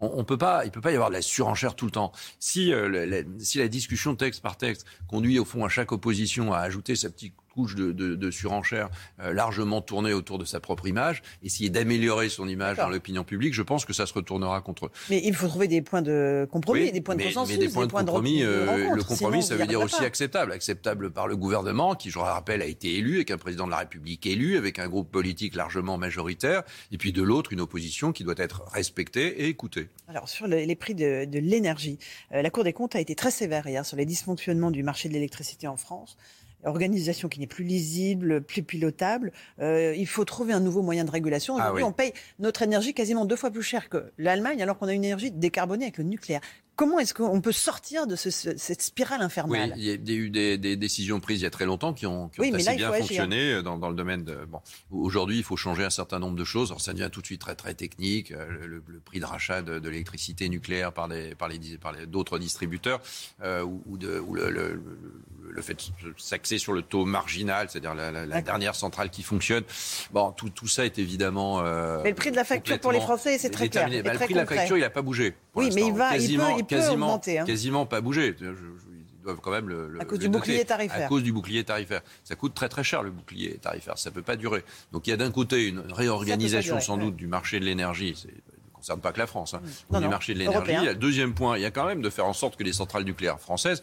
on, 0.00 0.24
peut 0.24 0.38
pas, 0.38 0.64
il 0.64 0.70
peut 0.70 0.80
pas 0.80 0.92
y 0.92 0.94
avoir 0.94 1.10
de 1.10 1.14
la 1.14 1.22
surenchère 1.22 1.74
tout 1.74 1.84
le 1.84 1.90
temps. 1.90 2.12
Si, 2.38 2.72
euh, 2.72 3.06
la, 3.06 3.22
si 3.38 3.58
la 3.58 3.68
discussion 3.68 4.14
texte 4.14 4.42
par 4.42 4.56
texte 4.56 4.86
conduit 5.08 5.38
au 5.38 5.44
fond 5.44 5.64
à 5.64 5.68
chaque 5.68 5.92
opposition 5.92 6.52
à 6.52 6.58
ajouter 6.58 6.94
sa 6.94 7.10
petite 7.10 7.34
couche 7.58 7.74
de, 7.74 7.90
de, 7.90 8.14
de 8.14 8.30
surenchère 8.30 8.88
euh, 9.18 9.32
largement 9.32 9.80
tournée 9.80 10.12
autour 10.12 10.38
de 10.38 10.44
sa 10.44 10.60
propre 10.60 10.86
image, 10.86 11.22
essayer 11.42 11.70
d'améliorer 11.70 12.28
son 12.28 12.46
image 12.46 12.76
dans 12.76 12.88
l'opinion 12.88 13.24
publique, 13.24 13.52
je 13.52 13.62
pense 13.62 13.84
que 13.84 13.92
ça 13.92 14.06
se 14.06 14.14
retournera 14.14 14.60
contre 14.60 14.86
eux. 14.86 14.90
Mais 15.10 15.20
il 15.24 15.34
faut 15.34 15.48
trouver 15.48 15.66
des 15.66 15.82
points 15.82 16.00
de 16.02 16.46
compromis, 16.52 16.82
Oui, 16.84 16.92
des 16.92 17.00
points 17.00 17.16
de 17.16 17.18
mais, 17.18 17.24
consensus, 17.32 17.58
mais 17.58 17.66
des 17.66 17.72
points 17.72 17.86
de 17.88 17.92
compromis, 17.92 18.42
de 18.42 18.46
euh, 18.46 18.66
rencontre, 18.66 18.94
le 18.96 19.02
compromis, 19.02 19.42
ça 19.42 19.56
veut 19.56 19.66
dire 19.66 19.80
aussi 19.80 19.96
pas. 19.98 20.04
acceptable. 20.04 20.52
Acceptable 20.52 21.10
par 21.10 21.26
le 21.26 21.36
gouvernement, 21.36 21.96
qui, 21.96 22.10
je 22.10 22.18
le 22.18 22.24
rappelle, 22.24 22.62
a 22.62 22.66
été 22.66 22.94
élu, 22.96 23.16
avec 23.16 23.32
un 23.32 23.38
président 23.38 23.66
de 23.66 23.72
la 23.72 23.78
République 23.78 24.24
élu, 24.24 24.56
avec 24.56 24.78
un 24.78 24.86
groupe 24.86 25.10
politique 25.10 25.56
largement 25.56 25.98
majoritaire, 25.98 26.62
et 26.92 26.96
puis 26.98 27.12
de 27.12 27.22
l'autre, 27.22 27.52
une 27.52 27.60
opposition 27.60 28.12
qui 28.12 28.22
doit 28.22 28.34
être 28.38 28.62
respectée 28.72 29.42
et 29.42 29.48
écoutée. 29.48 29.88
Alors, 30.06 30.28
sur 30.28 30.46
le- 30.46 30.58
les 30.64 30.76
prix 30.76 30.94
de, 30.94 31.24
de 31.24 31.38
l'énergie, 31.40 31.98
euh, 32.32 32.40
la 32.42 32.50
Cour 32.50 32.62
des 32.62 32.72
comptes 32.72 32.94
a 32.94 33.00
été 33.00 33.16
très 33.16 33.32
sévère 33.32 33.66
hier 33.66 33.84
sur 33.84 33.96
les 33.96 34.06
dysfonctionnements 34.06 34.70
du 34.70 34.82
marché 34.84 35.08
de 35.08 35.14
l'électricité 35.14 35.66
en 35.66 35.76
France. 35.76 36.16
Organisation 36.64 37.28
qui 37.28 37.40
n'est 37.40 37.46
plus 37.46 37.64
lisible, 37.64 38.42
plus 38.42 38.62
pilotable. 38.62 39.32
Euh, 39.60 39.94
il 39.96 40.06
faut 40.06 40.24
trouver 40.24 40.52
un 40.52 40.60
nouveau 40.60 40.82
moyen 40.82 41.04
de 41.04 41.10
régulation. 41.10 41.56
Ah 41.56 41.62
Aujourd'hui, 41.62 41.82
oui. 41.84 41.88
on 41.88 41.92
paye 41.92 42.12
notre 42.38 42.62
énergie 42.62 42.94
quasiment 42.94 43.24
deux 43.24 43.36
fois 43.36 43.50
plus 43.50 43.62
cher 43.62 43.88
que 43.88 44.12
l'Allemagne, 44.18 44.62
alors 44.62 44.78
qu'on 44.78 44.88
a 44.88 44.92
une 44.92 45.04
énergie 45.04 45.30
décarbonée 45.30 45.84
avec 45.84 45.98
le 45.98 46.04
nucléaire. 46.04 46.40
Comment 46.78 47.00
est-ce 47.00 47.12
qu'on 47.12 47.40
peut 47.40 47.50
sortir 47.50 48.06
de 48.06 48.14
ce- 48.14 48.30
ce- 48.30 48.56
cette 48.56 48.82
spirale 48.82 49.20
infernale 49.20 49.72
il 49.76 49.82
y 49.82 49.90
a 49.90 49.94
il 49.94 50.08
y 50.08 50.12
a 50.12 50.16
eu 50.16 50.30
des, 50.30 50.56
des 50.58 50.76
décisions 50.76 51.18
prises 51.18 51.40
il 51.40 51.42
y 51.42 51.46
a 51.46 51.50
très 51.50 51.64
longtemps 51.66 51.92
qui 51.92 52.06
ont, 52.06 52.28
qui 52.28 52.38
ont 52.38 52.44
Oui, 52.44 52.52
mais 52.52 52.58
assez 52.58 52.70
là, 52.78 52.90
bien 52.90 52.92
fonctionné 52.92 53.54
euh, 53.54 53.62
dans, 53.62 53.76
dans 53.78 53.88
le 53.88 53.96
domaine 53.96 54.22
de. 54.22 54.36
Bon, 54.48 54.60
aujourd'hui, 54.92 55.38
il 55.38 55.42
faut 55.42 55.56
changer 55.56 55.82
un 55.82 55.90
certain 55.90 56.20
nombre 56.20 56.36
de 56.36 56.44
choses. 56.44 56.70
Alors, 56.70 56.80
ça 56.80 56.92
devient 56.92 57.08
tout 57.10 57.20
de 57.20 57.26
suite 57.26 57.40
très 57.40 57.56
très 57.56 57.74
technique. 57.74 58.30
euh, 58.30 58.46
Le, 58.48 58.66
le- 58.68 58.82
le 58.86 59.00
prix 59.00 59.18
de 59.18 59.24
rachat 59.24 59.60
de, 59.62 59.80
de 59.80 59.88
l'électricité 59.88 60.48
nucléaire 60.48 60.92
par 60.92 61.08
des 61.08 61.34
par 61.34 61.48
les 61.48 61.58
par 61.78 61.90
les- 61.90 62.06
d'autres 62.06 62.38
distributeurs 62.38 63.00
euh, 63.42 63.64
ou, 63.64 63.82
ou 63.86 63.98
de 63.98 64.20
ou 64.20 64.34
le, 64.34 64.48
le, 64.48 64.74
le- 64.74 65.22
le 65.50 65.62
fait 65.62 65.74
de 65.74 66.14
s'axer 66.16 66.58
sur 66.58 66.72
le 66.72 66.82
taux 66.82 67.04
marginal, 67.04 67.68
c'est-à-dire 67.68 67.94
la, 67.96 68.12
la- 68.12 68.20
la 68.20 68.26
D'accord. 68.26 68.44
dernière 68.44 68.74
centrale 68.76 69.10
qui 69.10 69.24
fonctionne. 69.24 69.64
Bon, 70.12 70.30
tout, 70.30 70.50
tout 70.50 70.68
ça 70.68 70.84
est 70.84 70.98
évidemment. 71.00 71.60
euh, 71.64 72.02
Mais 72.04 72.10
le 72.10 72.14
prix 72.14 72.30
de 72.30 72.36
la 72.36 72.44
facture 72.44 72.78
pour 72.78 72.92
les 72.92 73.00
Français, 73.00 73.36
c'est 73.38 73.50
très 73.50 73.68
clair, 73.68 73.88
Bah, 74.04 74.12
le 74.12 74.18
prix 74.20 74.34
de 74.34 74.38
la 74.38 74.46
facture, 74.46 74.76
il 74.76 74.82
n'a 74.82 74.90
pas 74.90 75.02
bougé. 75.02 75.34
Oui, 75.54 75.70
mais 75.74 75.86
il 75.86 75.92
va- 75.92 76.10
il 76.10 76.18
peut- 76.18 76.22
quasiment, 76.22 76.56
il 76.56 76.64
peut 76.64 76.67
quasiment, 76.68 77.14
hein. 77.26 77.44
quasiment 77.44 77.86
pas 77.86 78.00
bougé. 78.00 78.34
Je- 78.40 78.46
je- 78.46 78.52
ils 78.52 79.22
doivent 79.22 79.40
quand 79.42 79.50
même 79.50 79.68
le, 79.68 79.88
le- 79.88 80.00
À 80.00 80.04
cause 80.04 80.18
le 80.18 80.24
du 80.24 80.28
noter. 80.30 80.38
bouclier 80.38 80.64
tarifaire. 80.64 81.06
À 81.06 81.08
cause 81.08 81.22
du 81.22 81.32
bouclier 81.32 81.64
tarifaire. 81.64 82.00
Ça 82.24 82.34
coûte 82.36 82.54
très 82.54 82.68
très 82.68 82.84
cher 82.84 83.02
le 83.02 83.10
bouclier 83.10 83.58
tarifaire. 83.58 83.98
Ça 83.98 84.10
peut 84.10 84.22
pas 84.22 84.36
durer. 84.36 84.64
Donc 84.92 85.06
il 85.06 85.10
y 85.10 85.12
a 85.12 85.16
d'un 85.16 85.30
côté 85.30 85.66
une 85.66 85.80
réorganisation 85.80 86.74
durer, 86.76 86.84
sans 86.84 86.96
ouais. 86.98 87.04
doute 87.04 87.16
du 87.16 87.26
marché 87.26 87.60
de 87.60 87.64
l'énergie. 87.64 88.14
C'est- 88.16 88.28
Ça 88.28 88.92
ne 88.94 88.96
concerne 88.96 89.00
pas 89.00 89.12
que 89.12 89.18
la 89.18 89.26
France. 89.26 89.54
Hein, 89.54 89.60
Non, 89.90 89.98
du 89.98 90.04
non, 90.04 90.10
marché 90.10 90.34
de 90.34 90.38
l'énergie. 90.38 90.96
deuxième 90.96 91.34
point, 91.34 91.58
il 91.58 91.62
y 91.62 91.66
a 91.66 91.70
quand 91.72 91.84
même 91.84 92.00
de 92.00 92.08
faire 92.10 92.26
en 92.26 92.32
sorte 92.32 92.54
que 92.56 92.62
les 92.62 92.72
centrales 92.72 93.02
nucléaires 93.04 93.40
françaises 93.40 93.82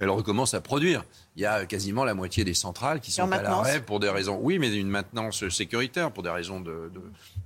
elles 0.00 0.10
recommencent 0.10 0.54
à 0.54 0.60
produire. 0.60 1.04
Il 1.36 1.40
y 1.42 1.46
a 1.46 1.64
quasiment 1.64 2.04
la 2.04 2.12
moitié 2.12 2.44
des 2.44 2.52
centrales 2.52 3.00
qui 3.00 3.10
sont 3.10 3.22
à 3.22 3.26
maintenance. 3.26 3.66
l'arrêt 3.66 3.82
pour 3.82 4.00
des 4.00 4.10
raisons. 4.10 4.38
Oui, 4.42 4.58
mais 4.58 4.74
une 4.76 4.88
maintenance 4.88 5.48
sécuritaire, 5.48 6.10
pour 6.12 6.22
des 6.22 6.28
raisons 6.28 6.60
de, 6.60 6.92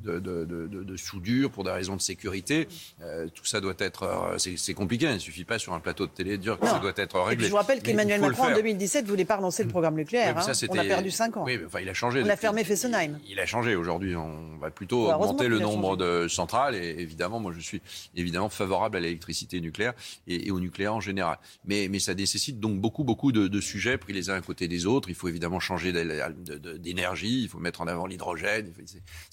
de, 0.04 0.18
de, 0.18 0.44
de, 0.44 0.96
soudure, 0.96 1.50
pour 1.52 1.62
des 1.62 1.70
raisons 1.70 1.94
de 1.94 2.00
sécurité. 2.00 2.66
Euh, 3.02 3.28
tout 3.32 3.44
ça 3.44 3.60
doit 3.60 3.74
être. 3.78 4.02
euh, 4.02 4.38
c'est 4.38 4.74
compliqué. 4.74 5.06
Il 5.06 5.12
ne 5.14 5.18
suffit 5.18 5.44
pas 5.44 5.60
sur 5.60 5.72
un 5.72 5.78
plateau 5.78 6.06
de 6.06 6.10
télé 6.10 6.32
de 6.32 6.42
dire 6.42 6.58
que 6.58 6.64
Non. 6.66 6.72
ça 6.72 6.78
doit 6.80 6.92
être 6.96 7.20
réglé. 7.20 7.44
je 7.46 7.50
vous 7.50 7.56
rappelle 7.56 7.80
qu'Emmanuel 7.80 8.20
Macron, 8.20 8.42
en 8.42 8.46
faire. 8.46 8.56
2017, 8.56 9.06
voulait 9.06 9.24
pas 9.24 9.36
relancer 9.36 9.62
le 9.62 9.68
programme 9.68 9.94
Oui, 9.94 10.00
nucléaire. 10.00 10.34
mais 10.34 10.42
ça, 10.42 10.50
hein. 10.50 10.66
On 10.70 10.78
a 10.78 10.84
perdu 10.84 11.10
5 11.12 11.36
ans. 11.36 11.44
Oui, 11.44 11.56
mais 11.58 11.66
enfin, 11.66 11.78
il 11.80 11.88
a 11.88 11.94
changé. 11.94 12.22
On 12.24 12.28
a 12.28 12.36
fermé 12.36 12.64
Fessenheim. 12.64 13.18
Il 13.28 13.38
a 13.38 13.46
changé. 13.46 13.76
Aujourd'hui, 13.76 14.16
on 14.16 14.56
va 14.60 14.70
plutôt 14.70 15.12
augmenter 15.12 15.46
le 15.46 15.60
nombre 15.60 15.96
de 15.96 16.26
centrales. 16.26 16.74
Et 16.74 16.96
évidemment, 17.00 17.38
moi, 17.38 17.52
je 17.56 17.60
suis 17.60 17.80
évidemment 18.16 18.48
favorable 18.48 18.96
à 18.96 19.00
l'électricité 19.00 19.60
nucléaire 19.60 19.92
et, 20.26 20.48
et 20.48 20.50
au 20.50 20.58
nucléaire 20.58 20.94
en 20.94 21.00
général. 21.00 21.38
Mais, 21.64 21.86
mais 21.88 22.00
ça 22.00 22.14
nécessite 22.14 22.58
donc 22.58 22.80
beaucoup, 22.80 23.04
beaucoup 23.04 23.30
de, 23.30 23.46
de 23.46 23.60
sujets 23.76 23.98
pris 23.98 24.12
les 24.12 24.30
uns 24.30 24.34
à 24.34 24.40
côté 24.40 24.68
des 24.68 24.86
autres. 24.86 25.08
Il 25.08 25.14
faut 25.14 25.28
évidemment 25.28 25.60
changer 25.60 25.92
d'énergie. 25.92 27.42
Il 27.42 27.48
faut 27.48 27.58
mettre 27.58 27.80
en 27.82 27.86
avant 27.86 28.06
l'hydrogène. 28.06 28.72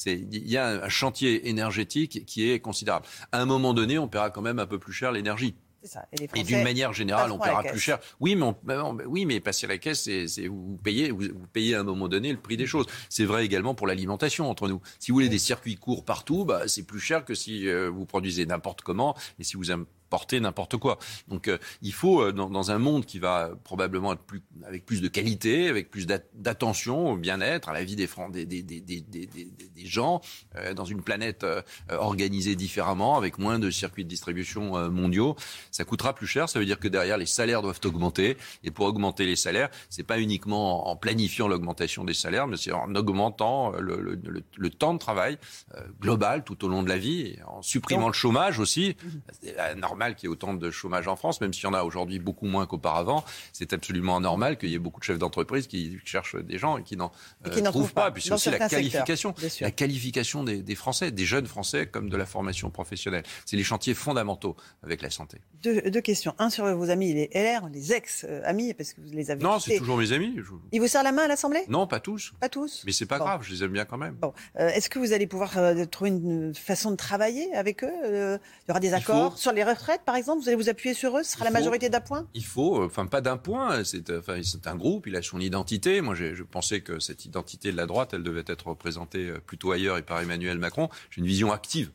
Il 0.06 0.50
y 0.50 0.58
a 0.58 0.84
un 0.84 0.90
chantier 0.90 1.48
énergétique 1.50 2.26
qui 2.26 2.50
est 2.50 2.60
considérable. 2.60 3.06
À 3.32 3.42
un 3.42 3.46
moment 3.46 3.74
donné, 3.74 3.98
on 3.98 4.08
paiera 4.08 4.30
quand 4.30 4.42
même 4.42 4.60
un 4.60 4.68
peu 4.68 4.80
plus 4.80 4.94
cher 4.94 5.12
l'énergie. 5.12 5.56
Ça. 5.86 6.06
Et, 6.14 6.44
d'une 6.44 6.64
manière 6.64 6.94
générale, 6.94 7.32
on 7.32 7.38
paiera 7.38 7.62
plus 7.62 7.80
cher. 7.80 8.00
Oui, 8.22 8.36
mais 8.36 8.44
on- 8.44 8.56
non, 8.66 8.98
oui, 9.06 9.26
mais 9.26 9.42
passer 9.42 9.66
à 9.66 9.70
la 9.70 9.78
caisse, 9.78 10.04
c'est 10.04 10.48
vous 10.48 10.80
payez, 10.82 11.12
vous, 11.12 11.26
vous 11.34 11.48
payez 11.52 11.76
à 11.76 11.82
un 11.82 11.84
moment 11.84 12.08
donné 12.08 12.32
le 12.32 12.38
prix 12.38 12.56
des 12.56 12.66
choses. 12.66 12.86
C'est 13.10 13.26
vrai 13.26 13.44
également 13.46 13.76
pour 13.76 13.86
l'alimentation 13.86 14.50
entre 14.50 14.70
nous. 14.70 14.82
Si 15.00 15.12
vous 15.12 15.16
voulez 15.16 15.28
des 15.28 15.40
circuits 15.40 15.76
courts 15.76 16.06
partout, 16.06 16.46
bah, 16.46 16.68
c'est 16.68 16.84
plus 16.84 17.02
cher 17.02 17.26
que 17.26 17.36
si 17.36 17.68
euh, 17.68 17.90
vous 17.90 18.06
produisez 18.06 18.46
n'importe 18.46 18.82
comment 18.82 19.14
et 19.40 19.44
si 19.44 19.58
vous 19.58 19.72
importez 20.14 20.40
n'importe 20.40 20.78
quoi. 20.78 21.00
Donc, 21.28 21.48
euh, 21.48 21.58
il 21.82 21.92
faut 21.92 22.22
euh, 22.22 22.32
dans, 22.32 22.48
dans 22.50 22.70
un 22.70 22.78
monde 22.78 23.04
qui 23.06 23.18
va 23.18 23.50
probablement 23.64 24.14
être 24.14 24.22
plus 24.22 24.42
avec 24.68 24.86
plus 24.86 25.02
de 25.02 25.08
qualité, 25.08 25.70
avec 25.70 25.90
plus 25.90 26.06
d'at- 26.06 26.22
d'attention 26.36 27.12
au 27.14 27.18
bien-être, 27.18 27.68
à 27.70 27.74
la 27.74 27.84
vie 27.84 27.96
des 27.96 28.08
des, 28.30 28.46
des, 28.46 28.62
des, 28.62 28.80
des, 28.80 29.02
des, 29.02 29.26
des- 29.26 29.52
des 29.76 29.86
gens, 29.88 30.22
euh, 30.56 30.76
dans 30.76 30.86
une 30.86 31.02
planète 31.02 31.44
euh, 31.44 31.64
organisée 31.90 32.56
différemment, 32.56 33.18
avec 33.18 33.40
moins 33.40 33.58
de 33.58 33.72
circuits 33.72 34.04
de 34.04 34.10
distribution 34.10 34.78
euh, 34.78 34.90
mondiaux, 34.90 35.36
ça 35.72 35.84
coûtera 35.84 36.14
plus 36.14 36.28
cher. 36.28 36.48
Ça 36.48 36.60
veut 36.60 36.66
dire 36.66 36.80
que 36.80 36.88
derrière, 36.88 37.18
les 37.18 37.26
salaires 37.26 37.64
doivent 37.64 37.80
augmenter. 37.86 38.38
Et 38.64 38.70
pour 38.70 38.86
augmenter 38.86 39.26
les 39.26 39.36
salaires, 39.36 39.70
c'est 39.90 40.04
pas 40.04 40.20
uniquement 40.20 40.88
en 40.90 40.96
planifiant 40.96 41.48
l'augmentation 41.48 42.04
des 42.04 42.14
salaires, 42.14 42.46
mais 42.48 42.58
c'est 42.58 42.72
en 42.72 42.94
augmentant 42.94 43.74
euh, 43.74 43.80
le, 43.80 44.00
le, 44.00 44.14
le- 44.24 44.44
le 44.56 44.70
temps 44.70 44.94
de 44.94 45.00
travail 45.00 45.38
euh, 45.76 45.82
global 46.00 46.44
tout 46.44 46.64
au 46.66 46.68
long 46.68 46.84
de 46.84 46.90
la 46.90 46.98
vie, 46.98 47.38
en 47.48 47.62
supprimant 47.64 48.08
le 48.08 48.14
chômage 48.14 48.60
aussi. 48.60 48.96
C'est 49.42 49.58
euh, 49.60 49.76
normal 50.04 50.16
qu'il 50.16 50.28
y 50.28 50.32
ait 50.32 50.34
autant 50.34 50.54
de 50.54 50.72
chômage 50.72 51.08
en 51.08 51.16
France, 51.16 51.40
même 51.42 51.54
s'il 51.54 51.64
y 51.64 51.68
en 51.68 51.74
a 51.74 51.84
aujourd'hui 51.84 52.20
beaucoup 52.20 52.46
moins 52.46 52.66
qu'auparavant. 52.66 53.24
C'est 53.54 53.72
absolument 53.74 54.20
normal 54.20 54.58
qu'il 54.58 54.70
y 54.70 54.76
ait 54.76 54.80
beaucoup 54.80 55.00
de 55.00 55.06
chefs 55.06 55.18
d'entreprise 55.18 55.68
qui 55.68 55.98
cherchent 56.04 56.36
des 56.36 56.58
gens 56.58 56.78
et 56.78 56.84
qui 56.84 56.98
n'en 56.98 57.12
euh, 57.46 57.50
trouvent 57.50 57.64
trouvent 57.72 57.94
pas, 57.94 58.02
pas. 58.06 58.12
Puis 58.12 58.24
c'est 58.24 58.34
aussi 58.34 58.50
la 58.50 58.58
secteurs, 58.58 58.70
qualification, 58.70 59.34
la 59.62 59.72
qualification 59.72 60.44
des, 60.44 60.62
des 60.62 60.76
Français, 60.76 61.12
des 61.12 61.26
jeunes 61.26 61.46
Français, 61.46 61.88
comme 61.88 62.10
de 62.10 62.18
la 62.18 62.26
formation 62.26 62.70
professionnelle. 62.70 63.24
C'est 63.46 63.56
les 63.56 63.64
chantiers 63.64 63.94
fondamentaux 63.94 64.56
avec 64.84 65.02
la 65.02 65.10
santé. 65.10 65.38
Deux, 65.62 65.82
deux 65.90 66.02
questions. 66.02 66.36
Un 66.40 66.50
sur 66.50 66.66
vos 66.76 66.90
amis, 66.90 67.14
les 67.14 67.30
LR, 67.34 67.70
les 67.72 67.94
ex-amis, 67.94 68.74
parce 68.74 68.94
que 68.94 69.02
vous 69.02 69.12
les 69.14 69.32
avez 69.32 69.42
Non, 69.42 69.60
c'est 69.60 69.78
toujours 69.78 69.98
mes 69.98 70.12
amis. 70.12 70.34
Je- 70.38 70.52
Ils 70.74 70.82
vous 70.82 70.88
serrent 70.88 71.04
la 71.04 71.12
main 71.14 71.24
à 71.24 71.28
l'Assemblée? 71.28 71.64
Non, 71.70 71.88
pas 71.88 72.00
tous. 72.02 72.34
Pas 72.42 72.50
tous? 72.50 72.84
Mais 72.86 72.92
c'est 72.92 73.06
pas 73.06 73.20
Bon. 73.20 73.26
grave, 73.26 73.42
je 73.44 73.52
les 73.54 73.64
aime 73.64 73.72
bien 73.72 73.86
quand 73.86 73.98
même. 73.98 74.16
Bon, 74.16 74.34
Euh, 74.60 74.68
est-ce 74.70 74.90
que 74.90 75.00
vous 75.00 75.14
allez 75.14 75.28
pouvoir 75.28 75.58
euh, 75.58 75.86
trouver 75.86 76.10
une 76.12 76.54
façon 76.54 76.92
de 76.92 76.96
travailler 76.96 77.54
avec 77.56 77.84
eux? 77.84 77.92
Euh, 78.06 78.38
Il 78.66 78.70
y 78.70 78.72
aura 78.72 78.80
des 78.80 78.94
accords 78.94 79.32
faut- 79.34 79.38
sur 79.38 79.52
les 79.52 79.64
par 80.06 80.16
exemple. 80.16 80.42
Vous 80.42 80.48
allez 80.48 80.56
vous 80.58 80.70
appuyer 80.70 80.94
sur 80.96 81.18
eux. 81.18 81.24
Ce 81.24 81.34
sera 81.34 81.44
Il 81.46 81.46
la 81.46 81.50
faut- 81.52 81.54
majorité 81.66 81.90
d'appoint? 81.90 82.28
Il 82.34 82.46
faut, 82.46 82.82
euh, 82.82 82.86
enfin 82.88 83.06
pas 83.06 83.22
d'un 83.22 83.38
point, 83.38 83.84
c'est 83.84 84.10
euh, 84.10 84.20
enfin, 84.20 84.40
c'est 84.44 84.68
un 84.68 84.76
groupe, 84.76 85.08
il 85.08 85.16
a 85.16 85.22
son 85.22 85.40
identité. 85.40 86.02
Moi, 86.02 86.16
je 86.16 86.44
pensais 86.44 86.82
que 86.82 87.00
cette 87.00 87.26
identité 87.26 87.72
de 87.72 87.78
la 87.78 87.86
droite, 87.86 88.12
elle 88.14 88.24
devait 88.24 88.44
être 88.48 88.68
représentée 88.68 89.30
euh, 89.30 89.40
plutôt 89.40 89.72
ailleurs 89.72 89.98
et 89.98 90.04
par 90.04 90.20
Emmanuel 90.22 90.58
Macron. 90.58 90.90
J'ai 91.12 91.22
une 91.22 91.28
vision 91.28 91.52
active. 91.52 91.92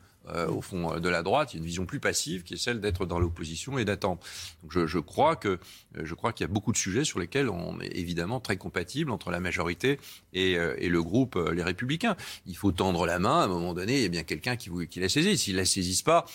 au 0.48 0.60
fond 0.60 1.00
de 1.00 1.08
la 1.08 1.22
droite, 1.22 1.54
il 1.54 1.56
y 1.56 1.58
a 1.58 1.60
une 1.60 1.64
vision 1.66 1.86
plus 1.86 2.00
passive 2.00 2.42
qui 2.42 2.52
est 2.52 2.58
celle 2.58 2.80
d'être 2.82 3.06
dans 3.06 3.18
l'opposition 3.18 3.78
et 3.78 3.86
d'attendre. 3.86 4.20
Je, 4.68 4.86
je 4.86 4.98
crois 4.98 5.36
que 5.36 5.58
je 5.98 6.12
crois 6.14 6.34
qu'il 6.34 6.44
y 6.46 6.50
a 6.50 6.52
beaucoup 6.52 6.70
de 6.70 6.76
sujets 6.76 7.04
sur 7.04 7.18
lesquels 7.18 7.48
on 7.48 7.80
est 7.80 7.96
évidemment 7.96 8.38
très 8.38 8.58
compatible 8.58 9.10
entre 9.10 9.30
la 9.30 9.40
majorité 9.40 9.98
et, 10.34 10.52
et 10.76 10.88
le 10.90 11.02
groupe 11.02 11.36
Les 11.54 11.62
Républicains. 11.62 12.14
Il 12.44 12.58
faut 12.58 12.72
tendre 12.72 13.06
la 13.06 13.18
main 13.18 13.40
à 13.40 13.44
un 13.44 13.48
moment 13.48 13.72
donné. 13.72 13.96
Il 13.96 14.02
y 14.02 14.04
a 14.04 14.10
bien 14.10 14.22
quelqu'un 14.22 14.56
qui, 14.56 14.68
vous- 14.68 14.86
qui 14.86 15.00
la 15.00 15.08
saisit. 15.08 15.38
S'ils 15.38 15.56
la 15.56 15.64
saisissent 15.64 16.02
pas, 16.02 16.26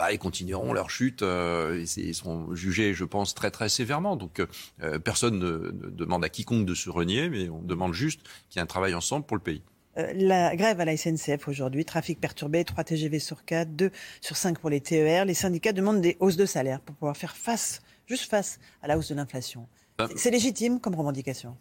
bah, 0.00 0.12
ils 0.12 0.18
continueront 0.18 0.72
leur 0.72 0.88
chute 0.88 1.20
euh, 1.20 1.84
et 1.84 2.00
ils 2.00 2.14
seront 2.14 2.54
jugés, 2.54 2.94
je 2.94 3.04
pense, 3.04 3.34
très 3.34 3.50
très 3.50 3.68
sévèrement. 3.68 4.16
Donc 4.16 4.40
euh, 4.40 4.98
personne 4.98 5.38
ne, 5.38 5.72
ne 5.72 5.90
demande 5.90 6.24
à 6.24 6.30
quiconque 6.30 6.64
de 6.64 6.72
se 6.72 6.88
renier, 6.88 7.28
mais 7.28 7.50
on 7.50 7.60
demande 7.60 7.92
juste 7.92 8.22
qu'il 8.48 8.56
y 8.56 8.60
ait 8.60 8.62
un 8.62 8.66
travail 8.66 8.94
ensemble 8.94 9.26
pour 9.26 9.36
le 9.36 9.42
pays. 9.42 9.60
Euh, 9.98 10.10
la 10.14 10.56
grève 10.56 10.80
à 10.80 10.86
la 10.86 10.96
SNCF 10.96 11.48
aujourd'hui, 11.48 11.84
trafic 11.84 12.18
perturbé, 12.18 12.64
3 12.64 12.82
TGV 12.82 13.18
sur 13.18 13.44
4, 13.44 13.76
2 13.76 13.90
sur 14.22 14.38
5 14.38 14.58
pour 14.58 14.70
les 14.70 14.80
TER. 14.80 15.26
Les 15.26 15.34
syndicats 15.34 15.74
demandent 15.74 16.00
des 16.00 16.16
hausses 16.18 16.38
de 16.38 16.46
salaire 16.46 16.80
pour 16.80 16.96
pouvoir 16.96 17.18
faire 17.18 17.36
face, 17.36 17.82
juste 18.06 18.30
face 18.30 18.58
à 18.80 18.88
la 18.88 18.96
hausse 18.96 19.10
de 19.10 19.14
l'inflation. 19.14 19.68
C'est 20.16 20.30
légitime 20.30 20.80
comme 20.80 20.94
revendication? 20.94 21.58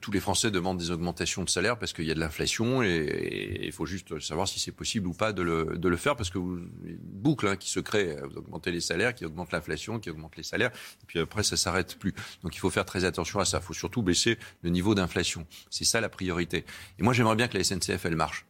Tous 0.00 0.10
les 0.10 0.20
Français 0.20 0.50
demandent 0.50 0.78
des 0.78 0.90
augmentations 0.90 1.42
de 1.44 1.48
salaire 1.48 1.78
parce 1.78 1.92
qu'il 1.92 2.04
y 2.04 2.10
a 2.10 2.14
de 2.14 2.20
l'inflation 2.20 2.82
et- 2.82 3.60
il 3.62 3.72
faut 3.72 3.86
juste 3.86 4.18
savoir 4.20 4.46
si 4.46 4.60
c'est 4.60 4.70
possible 4.72 5.06
ou 5.06 5.14
pas 5.14 5.32
de 5.32 5.42
le, 5.42 5.76
de 5.78 5.88
le 5.88 5.96
faire 5.96 6.14
parce 6.14 6.28
que 6.30 6.38
vous, 6.38 6.58
une 6.84 6.98
boucle 7.00 7.46
hein, 7.48 7.56
qui 7.56 7.70
se 7.70 7.80
crée, 7.80 8.16
vous 8.30 8.36
augmentez 8.38 8.70
les 8.70 8.80
salaires, 8.80 9.14
qui 9.14 9.24
augmente 9.24 9.50
l'inflation, 9.52 9.98
qui 9.98 10.10
augmente 10.10 10.36
les 10.36 10.42
salaires, 10.42 10.70
et 11.02 11.06
puis 11.06 11.18
après 11.20 11.42
ça 11.42 11.56
s'arrête 11.56 11.98
plus. 11.98 12.14
Donc 12.42 12.54
il 12.54 12.58
faut 12.58 12.70
faire 12.70 12.84
très 12.84 13.04
attention 13.04 13.40
à 13.40 13.44
ça. 13.44 13.58
Il 13.62 13.64
faut 13.64 13.72
surtout 13.74 14.02
baisser 14.02 14.38
le 14.62 14.70
niveau 14.70 14.94
d'inflation. 14.94 15.46
C'est 15.70 15.84
ça 15.84 16.00
la 16.00 16.08
priorité. 16.08 16.64
Et 16.98 17.02
moi 17.02 17.12
j'aimerais 17.14 17.36
bien 17.36 17.48
que 17.48 17.56
la 17.56 17.64
SNCF 17.64 18.04
elle 18.04 18.16
marche. 18.16 18.44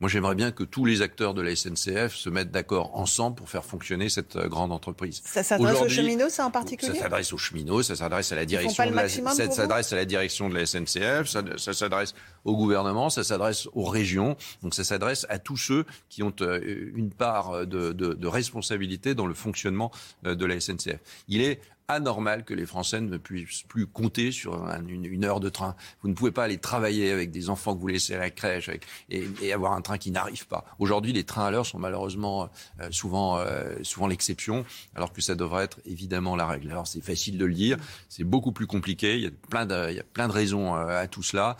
Moi, 0.00 0.10
j'aimerais 0.10 0.34
bien 0.34 0.50
que 0.50 0.64
tous 0.64 0.84
les 0.84 1.02
acteurs 1.02 1.34
de 1.34 1.40
la 1.40 1.54
SNCF 1.54 2.14
se 2.14 2.28
mettent 2.28 2.50
d'accord 2.50 2.96
ensemble 2.96 3.36
pour 3.36 3.48
faire 3.48 3.64
fonctionner 3.64 4.08
cette 4.08 4.36
euh, 4.36 4.48
grande 4.48 4.72
entreprise. 4.72 5.22
Ça 5.24 5.42
s'adresse 5.42 5.80
aux 5.80 5.88
cheminots, 5.88 6.28
ça 6.28 6.42
en 6.42 6.46
Ça 6.46 6.50
particulier 6.50 6.98
s'adresse 6.98 7.32
aux 7.32 7.38
cheminots, 7.38 7.82
ça 7.82 7.96
s'adresse 7.96 8.32
à 8.32 8.36
la 8.36 8.44
direction 8.44 8.86
de 8.86 8.94
la, 8.94 9.08
ça 9.08 9.50
s'adresse 9.50 9.92
à 9.92 9.96
la 9.96 10.04
direction 10.04 10.48
de 10.48 10.54
la 10.54 10.66
SNCF, 10.66 11.26
ça, 11.26 11.42
ça 11.56 11.72
s'adresse 11.72 12.14
au 12.44 12.56
gouvernement, 12.56 13.08
ça 13.08 13.24
s'adresse 13.24 13.68
aux 13.72 13.84
régions, 13.84 14.36
donc 14.62 14.74
ça 14.74 14.84
s'adresse 14.84 15.26
à 15.28 15.38
tous 15.38 15.56
ceux 15.56 15.84
qui 16.08 16.22
ont 16.22 16.34
euh, 16.40 16.90
une 16.94 17.10
part 17.10 17.66
de, 17.66 17.92
de, 17.92 18.14
de 18.14 18.26
responsabilité 18.26 19.14
dans 19.14 19.26
le 19.26 19.34
fonctionnement 19.34 19.90
euh, 20.26 20.34
de 20.34 20.44
la 20.44 20.60
SNCF. 20.60 20.98
Il 21.28 21.40
est 21.40 21.60
anormal 21.88 22.44
que 22.44 22.54
les 22.54 22.66
Français 22.66 23.00
ne 23.00 23.16
puissent 23.18 23.62
plus 23.62 23.86
compter 23.86 24.32
sur 24.32 24.64
un- 24.64 24.86
une, 24.86 25.04
une 25.04 25.24
heure 25.24 25.40
de 25.40 25.48
train. 25.48 25.76
Vous 26.02 26.08
ne 26.08 26.14
pouvez 26.14 26.30
pas 26.30 26.44
aller 26.44 26.58
travailler 26.58 27.10
avec 27.12 27.30
des 27.30 27.50
enfants 27.50 27.74
que 27.74 27.80
vous 27.80 27.88
laissez 27.88 28.14
à 28.14 28.18
la 28.18 28.30
crèche 28.30 28.68
avec- 28.68 28.84
et, 29.10 29.28
et 29.42 29.52
avoir 29.52 29.72
un 29.72 29.82
train 29.82 29.98
qui 29.98 30.10
n'arrive 30.10 30.46
pas. 30.46 30.64
Aujourd'hui, 30.78 31.12
les 31.12 31.24
trains 31.24 31.46
à 31.46 31.50
l'heure 31.50 31.66
sont 31.66 31.78
malheureusement 31.78 32.48
euh, 32.80 32.88
souvent, 32.90 33.38
euh, 33.38 33.74
souvent 33.82 34.06
l'exception, 34.06 34.64
alors 34.94 35.12
que 35.12 35.20
ça 35.20 35.34
devrait 35.34 35.64
être 35.64 35.80
évidemment 35.84 36.36
la 36.36 36.46
règle. 36.46 36.70
Alors 36.70 36.86
c'est 36.86 37.02
facile 37.02 37.36
de 37.38 37.44
le 37.44 37.54
dire, 37.54 37.76
c'est 38.08 38.24
beaucoup 38.24 38.52
plus 38.52 38.66
compliqué. 38.66 39.16
Il 39.16 39.22
y 39.24 39.26
a 39.26 39.30
plein 39.50 39.66
de, 39.66 39.90
il 39.90 39.96
y 39.96 40.00
a 40.00 40.04
plein 40.04 40.28
de 40.28 40.32
raisons 40.32 40.74
euh, 40.74 41.00
à 41.00 41.06
tout 41.06 41.22
cela. 41.22 41.56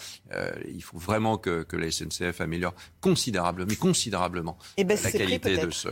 Il 0.74 0.82
faut 0.82 0.98
vraiment 0.98 1.38
que, 1.38 1.62
que 1.62 1.76
la 1.76 1.90
SNCF 1.90 2.40
améliore 2.40 2.74
considérablement, 3.00 3.66
mais 3.68 3.76
considérablement, 3.76 4.58
Et 4.76 4.84
ben, 4.84 4.96
la 5.02 5.10
qualité 5.18 5.56
de 5.66 5.70
ce. 5.70 5.88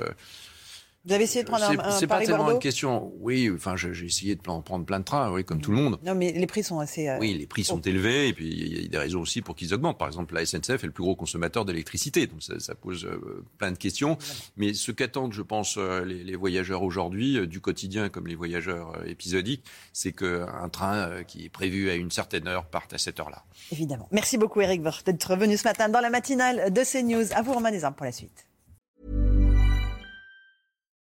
Vous 1.04 1.12
avez 1.12 1.25
essayé 1.25 1.42
de 1.42 1.49
prendre 1.49 1.64
un, 1.64 1.78
un 1.78 1.90
c'est 1.99 2.06
pas 2.06 2.21
tellement 2.25 2.50
une 2.52 2.59
question. 2.61 3.12
Oui, 3.18 3.50
enfin, 3.52 3.75
j'ai 3.76 4.06
essayé 4.06 4.37
de 4.37 4.40
prendre 4.40 4.85
plein 4.85 5.00
de 5.00 5.04
trains, 5.04 5.32
oui, 5.32 5.44
comme 5.44 5.61
tout 5.61 5.73
le 5.73 5.76
monde. 5.78 5.99
Non, 6.04 6.14
mais 6.14 6.30
les 6.30 6.47
prix 6.47 6.62
sont 6.62 6.78
assez. 6.78 7.09
euh, 7.09 7.18
Oui, 7.18 7.35
les 7.35 7.47
prix 7.47 7.64
sont 7.64 7.80
élevés 7.80 8.28
et 8.28 8.32
puis 8.32 8.49
il 8.49 8.82
y 8.82 8.85
a 8.85 8.88
des 8.88 8.99
raisons 8.99 9.21
aussi 9.21 9.42
pour 9.42 9.56
qu'ils 9.56 9.75
augmentent. 9.75 9.99
Par 9.99 10.06
exemple, 10.06 10.35
la 10.35 10.47
SNCF 10.47 10.71
est 10.71 10.87
le 10.87 10.92
plus 10.92 11.02
gros 11.02 11.16
consommateur 11.16 11.64
d'électricité, 11.64 12.28
donc 12.28 12.42
ça, 12.42 12.61
ça 12.61 12.75
pose 12.76 13.04
euh, 13.04 13.44
plein 13.59 13.73
de 13.73 13.78
questions. 13.78 14.16
Mais 14.56 14.75
ce 14.75 14.92
qu'attendent, 14.92 15.32
je 15.32 15.42
pense, 15.42 15.76
euh, 15.76 16.04
les, 16.04 16.23
les 16.23 16.37
voyageurs 16.37 16.82
aujourd'hui, 16.82 17.49
du 17.49 17.61
quotidien 17.61 18.09
comme 18.09 18.28
les 18.28 18.37
voyageurs 18.37 18.92
épisodiques, 19.06 19.64
c'est 19.92 20.12
qu'un 20.12 20.68
train 20.68 21.25
qui 21.25 21.47
est 21.47 21.49
prévu 21.49 21.90
à 21.90 21.94
une 21.94 22.11
certaine 22.12 22.47
heure 22.47 22.66
parte 22.66 22.92
à 22.92 22.99
cette 22.99 23.18
heure-là. 23.18 23.42
Évidemment. 23.73 24.09
Merci 24.12 24.38
beaucoup, 24.38 24.61
Eric 24.61 24.82
d'être 25.04 25.37
venu 25.37 25.56
ce 25.56 25.64
matin 25.64 25.88
dans 25.88 26.00
la 26.00 26.11
matinale 26.11 26.73
de 26.73 26.82
CNews. 26.82 27.32
À 27.35 27.42
vous, 27.42 27.52
Romain 27.52 27.71
Desarmes, 27.71 27.94
pour 27.94 28.04
la 28.06 28.12
suite. 28.12 28.47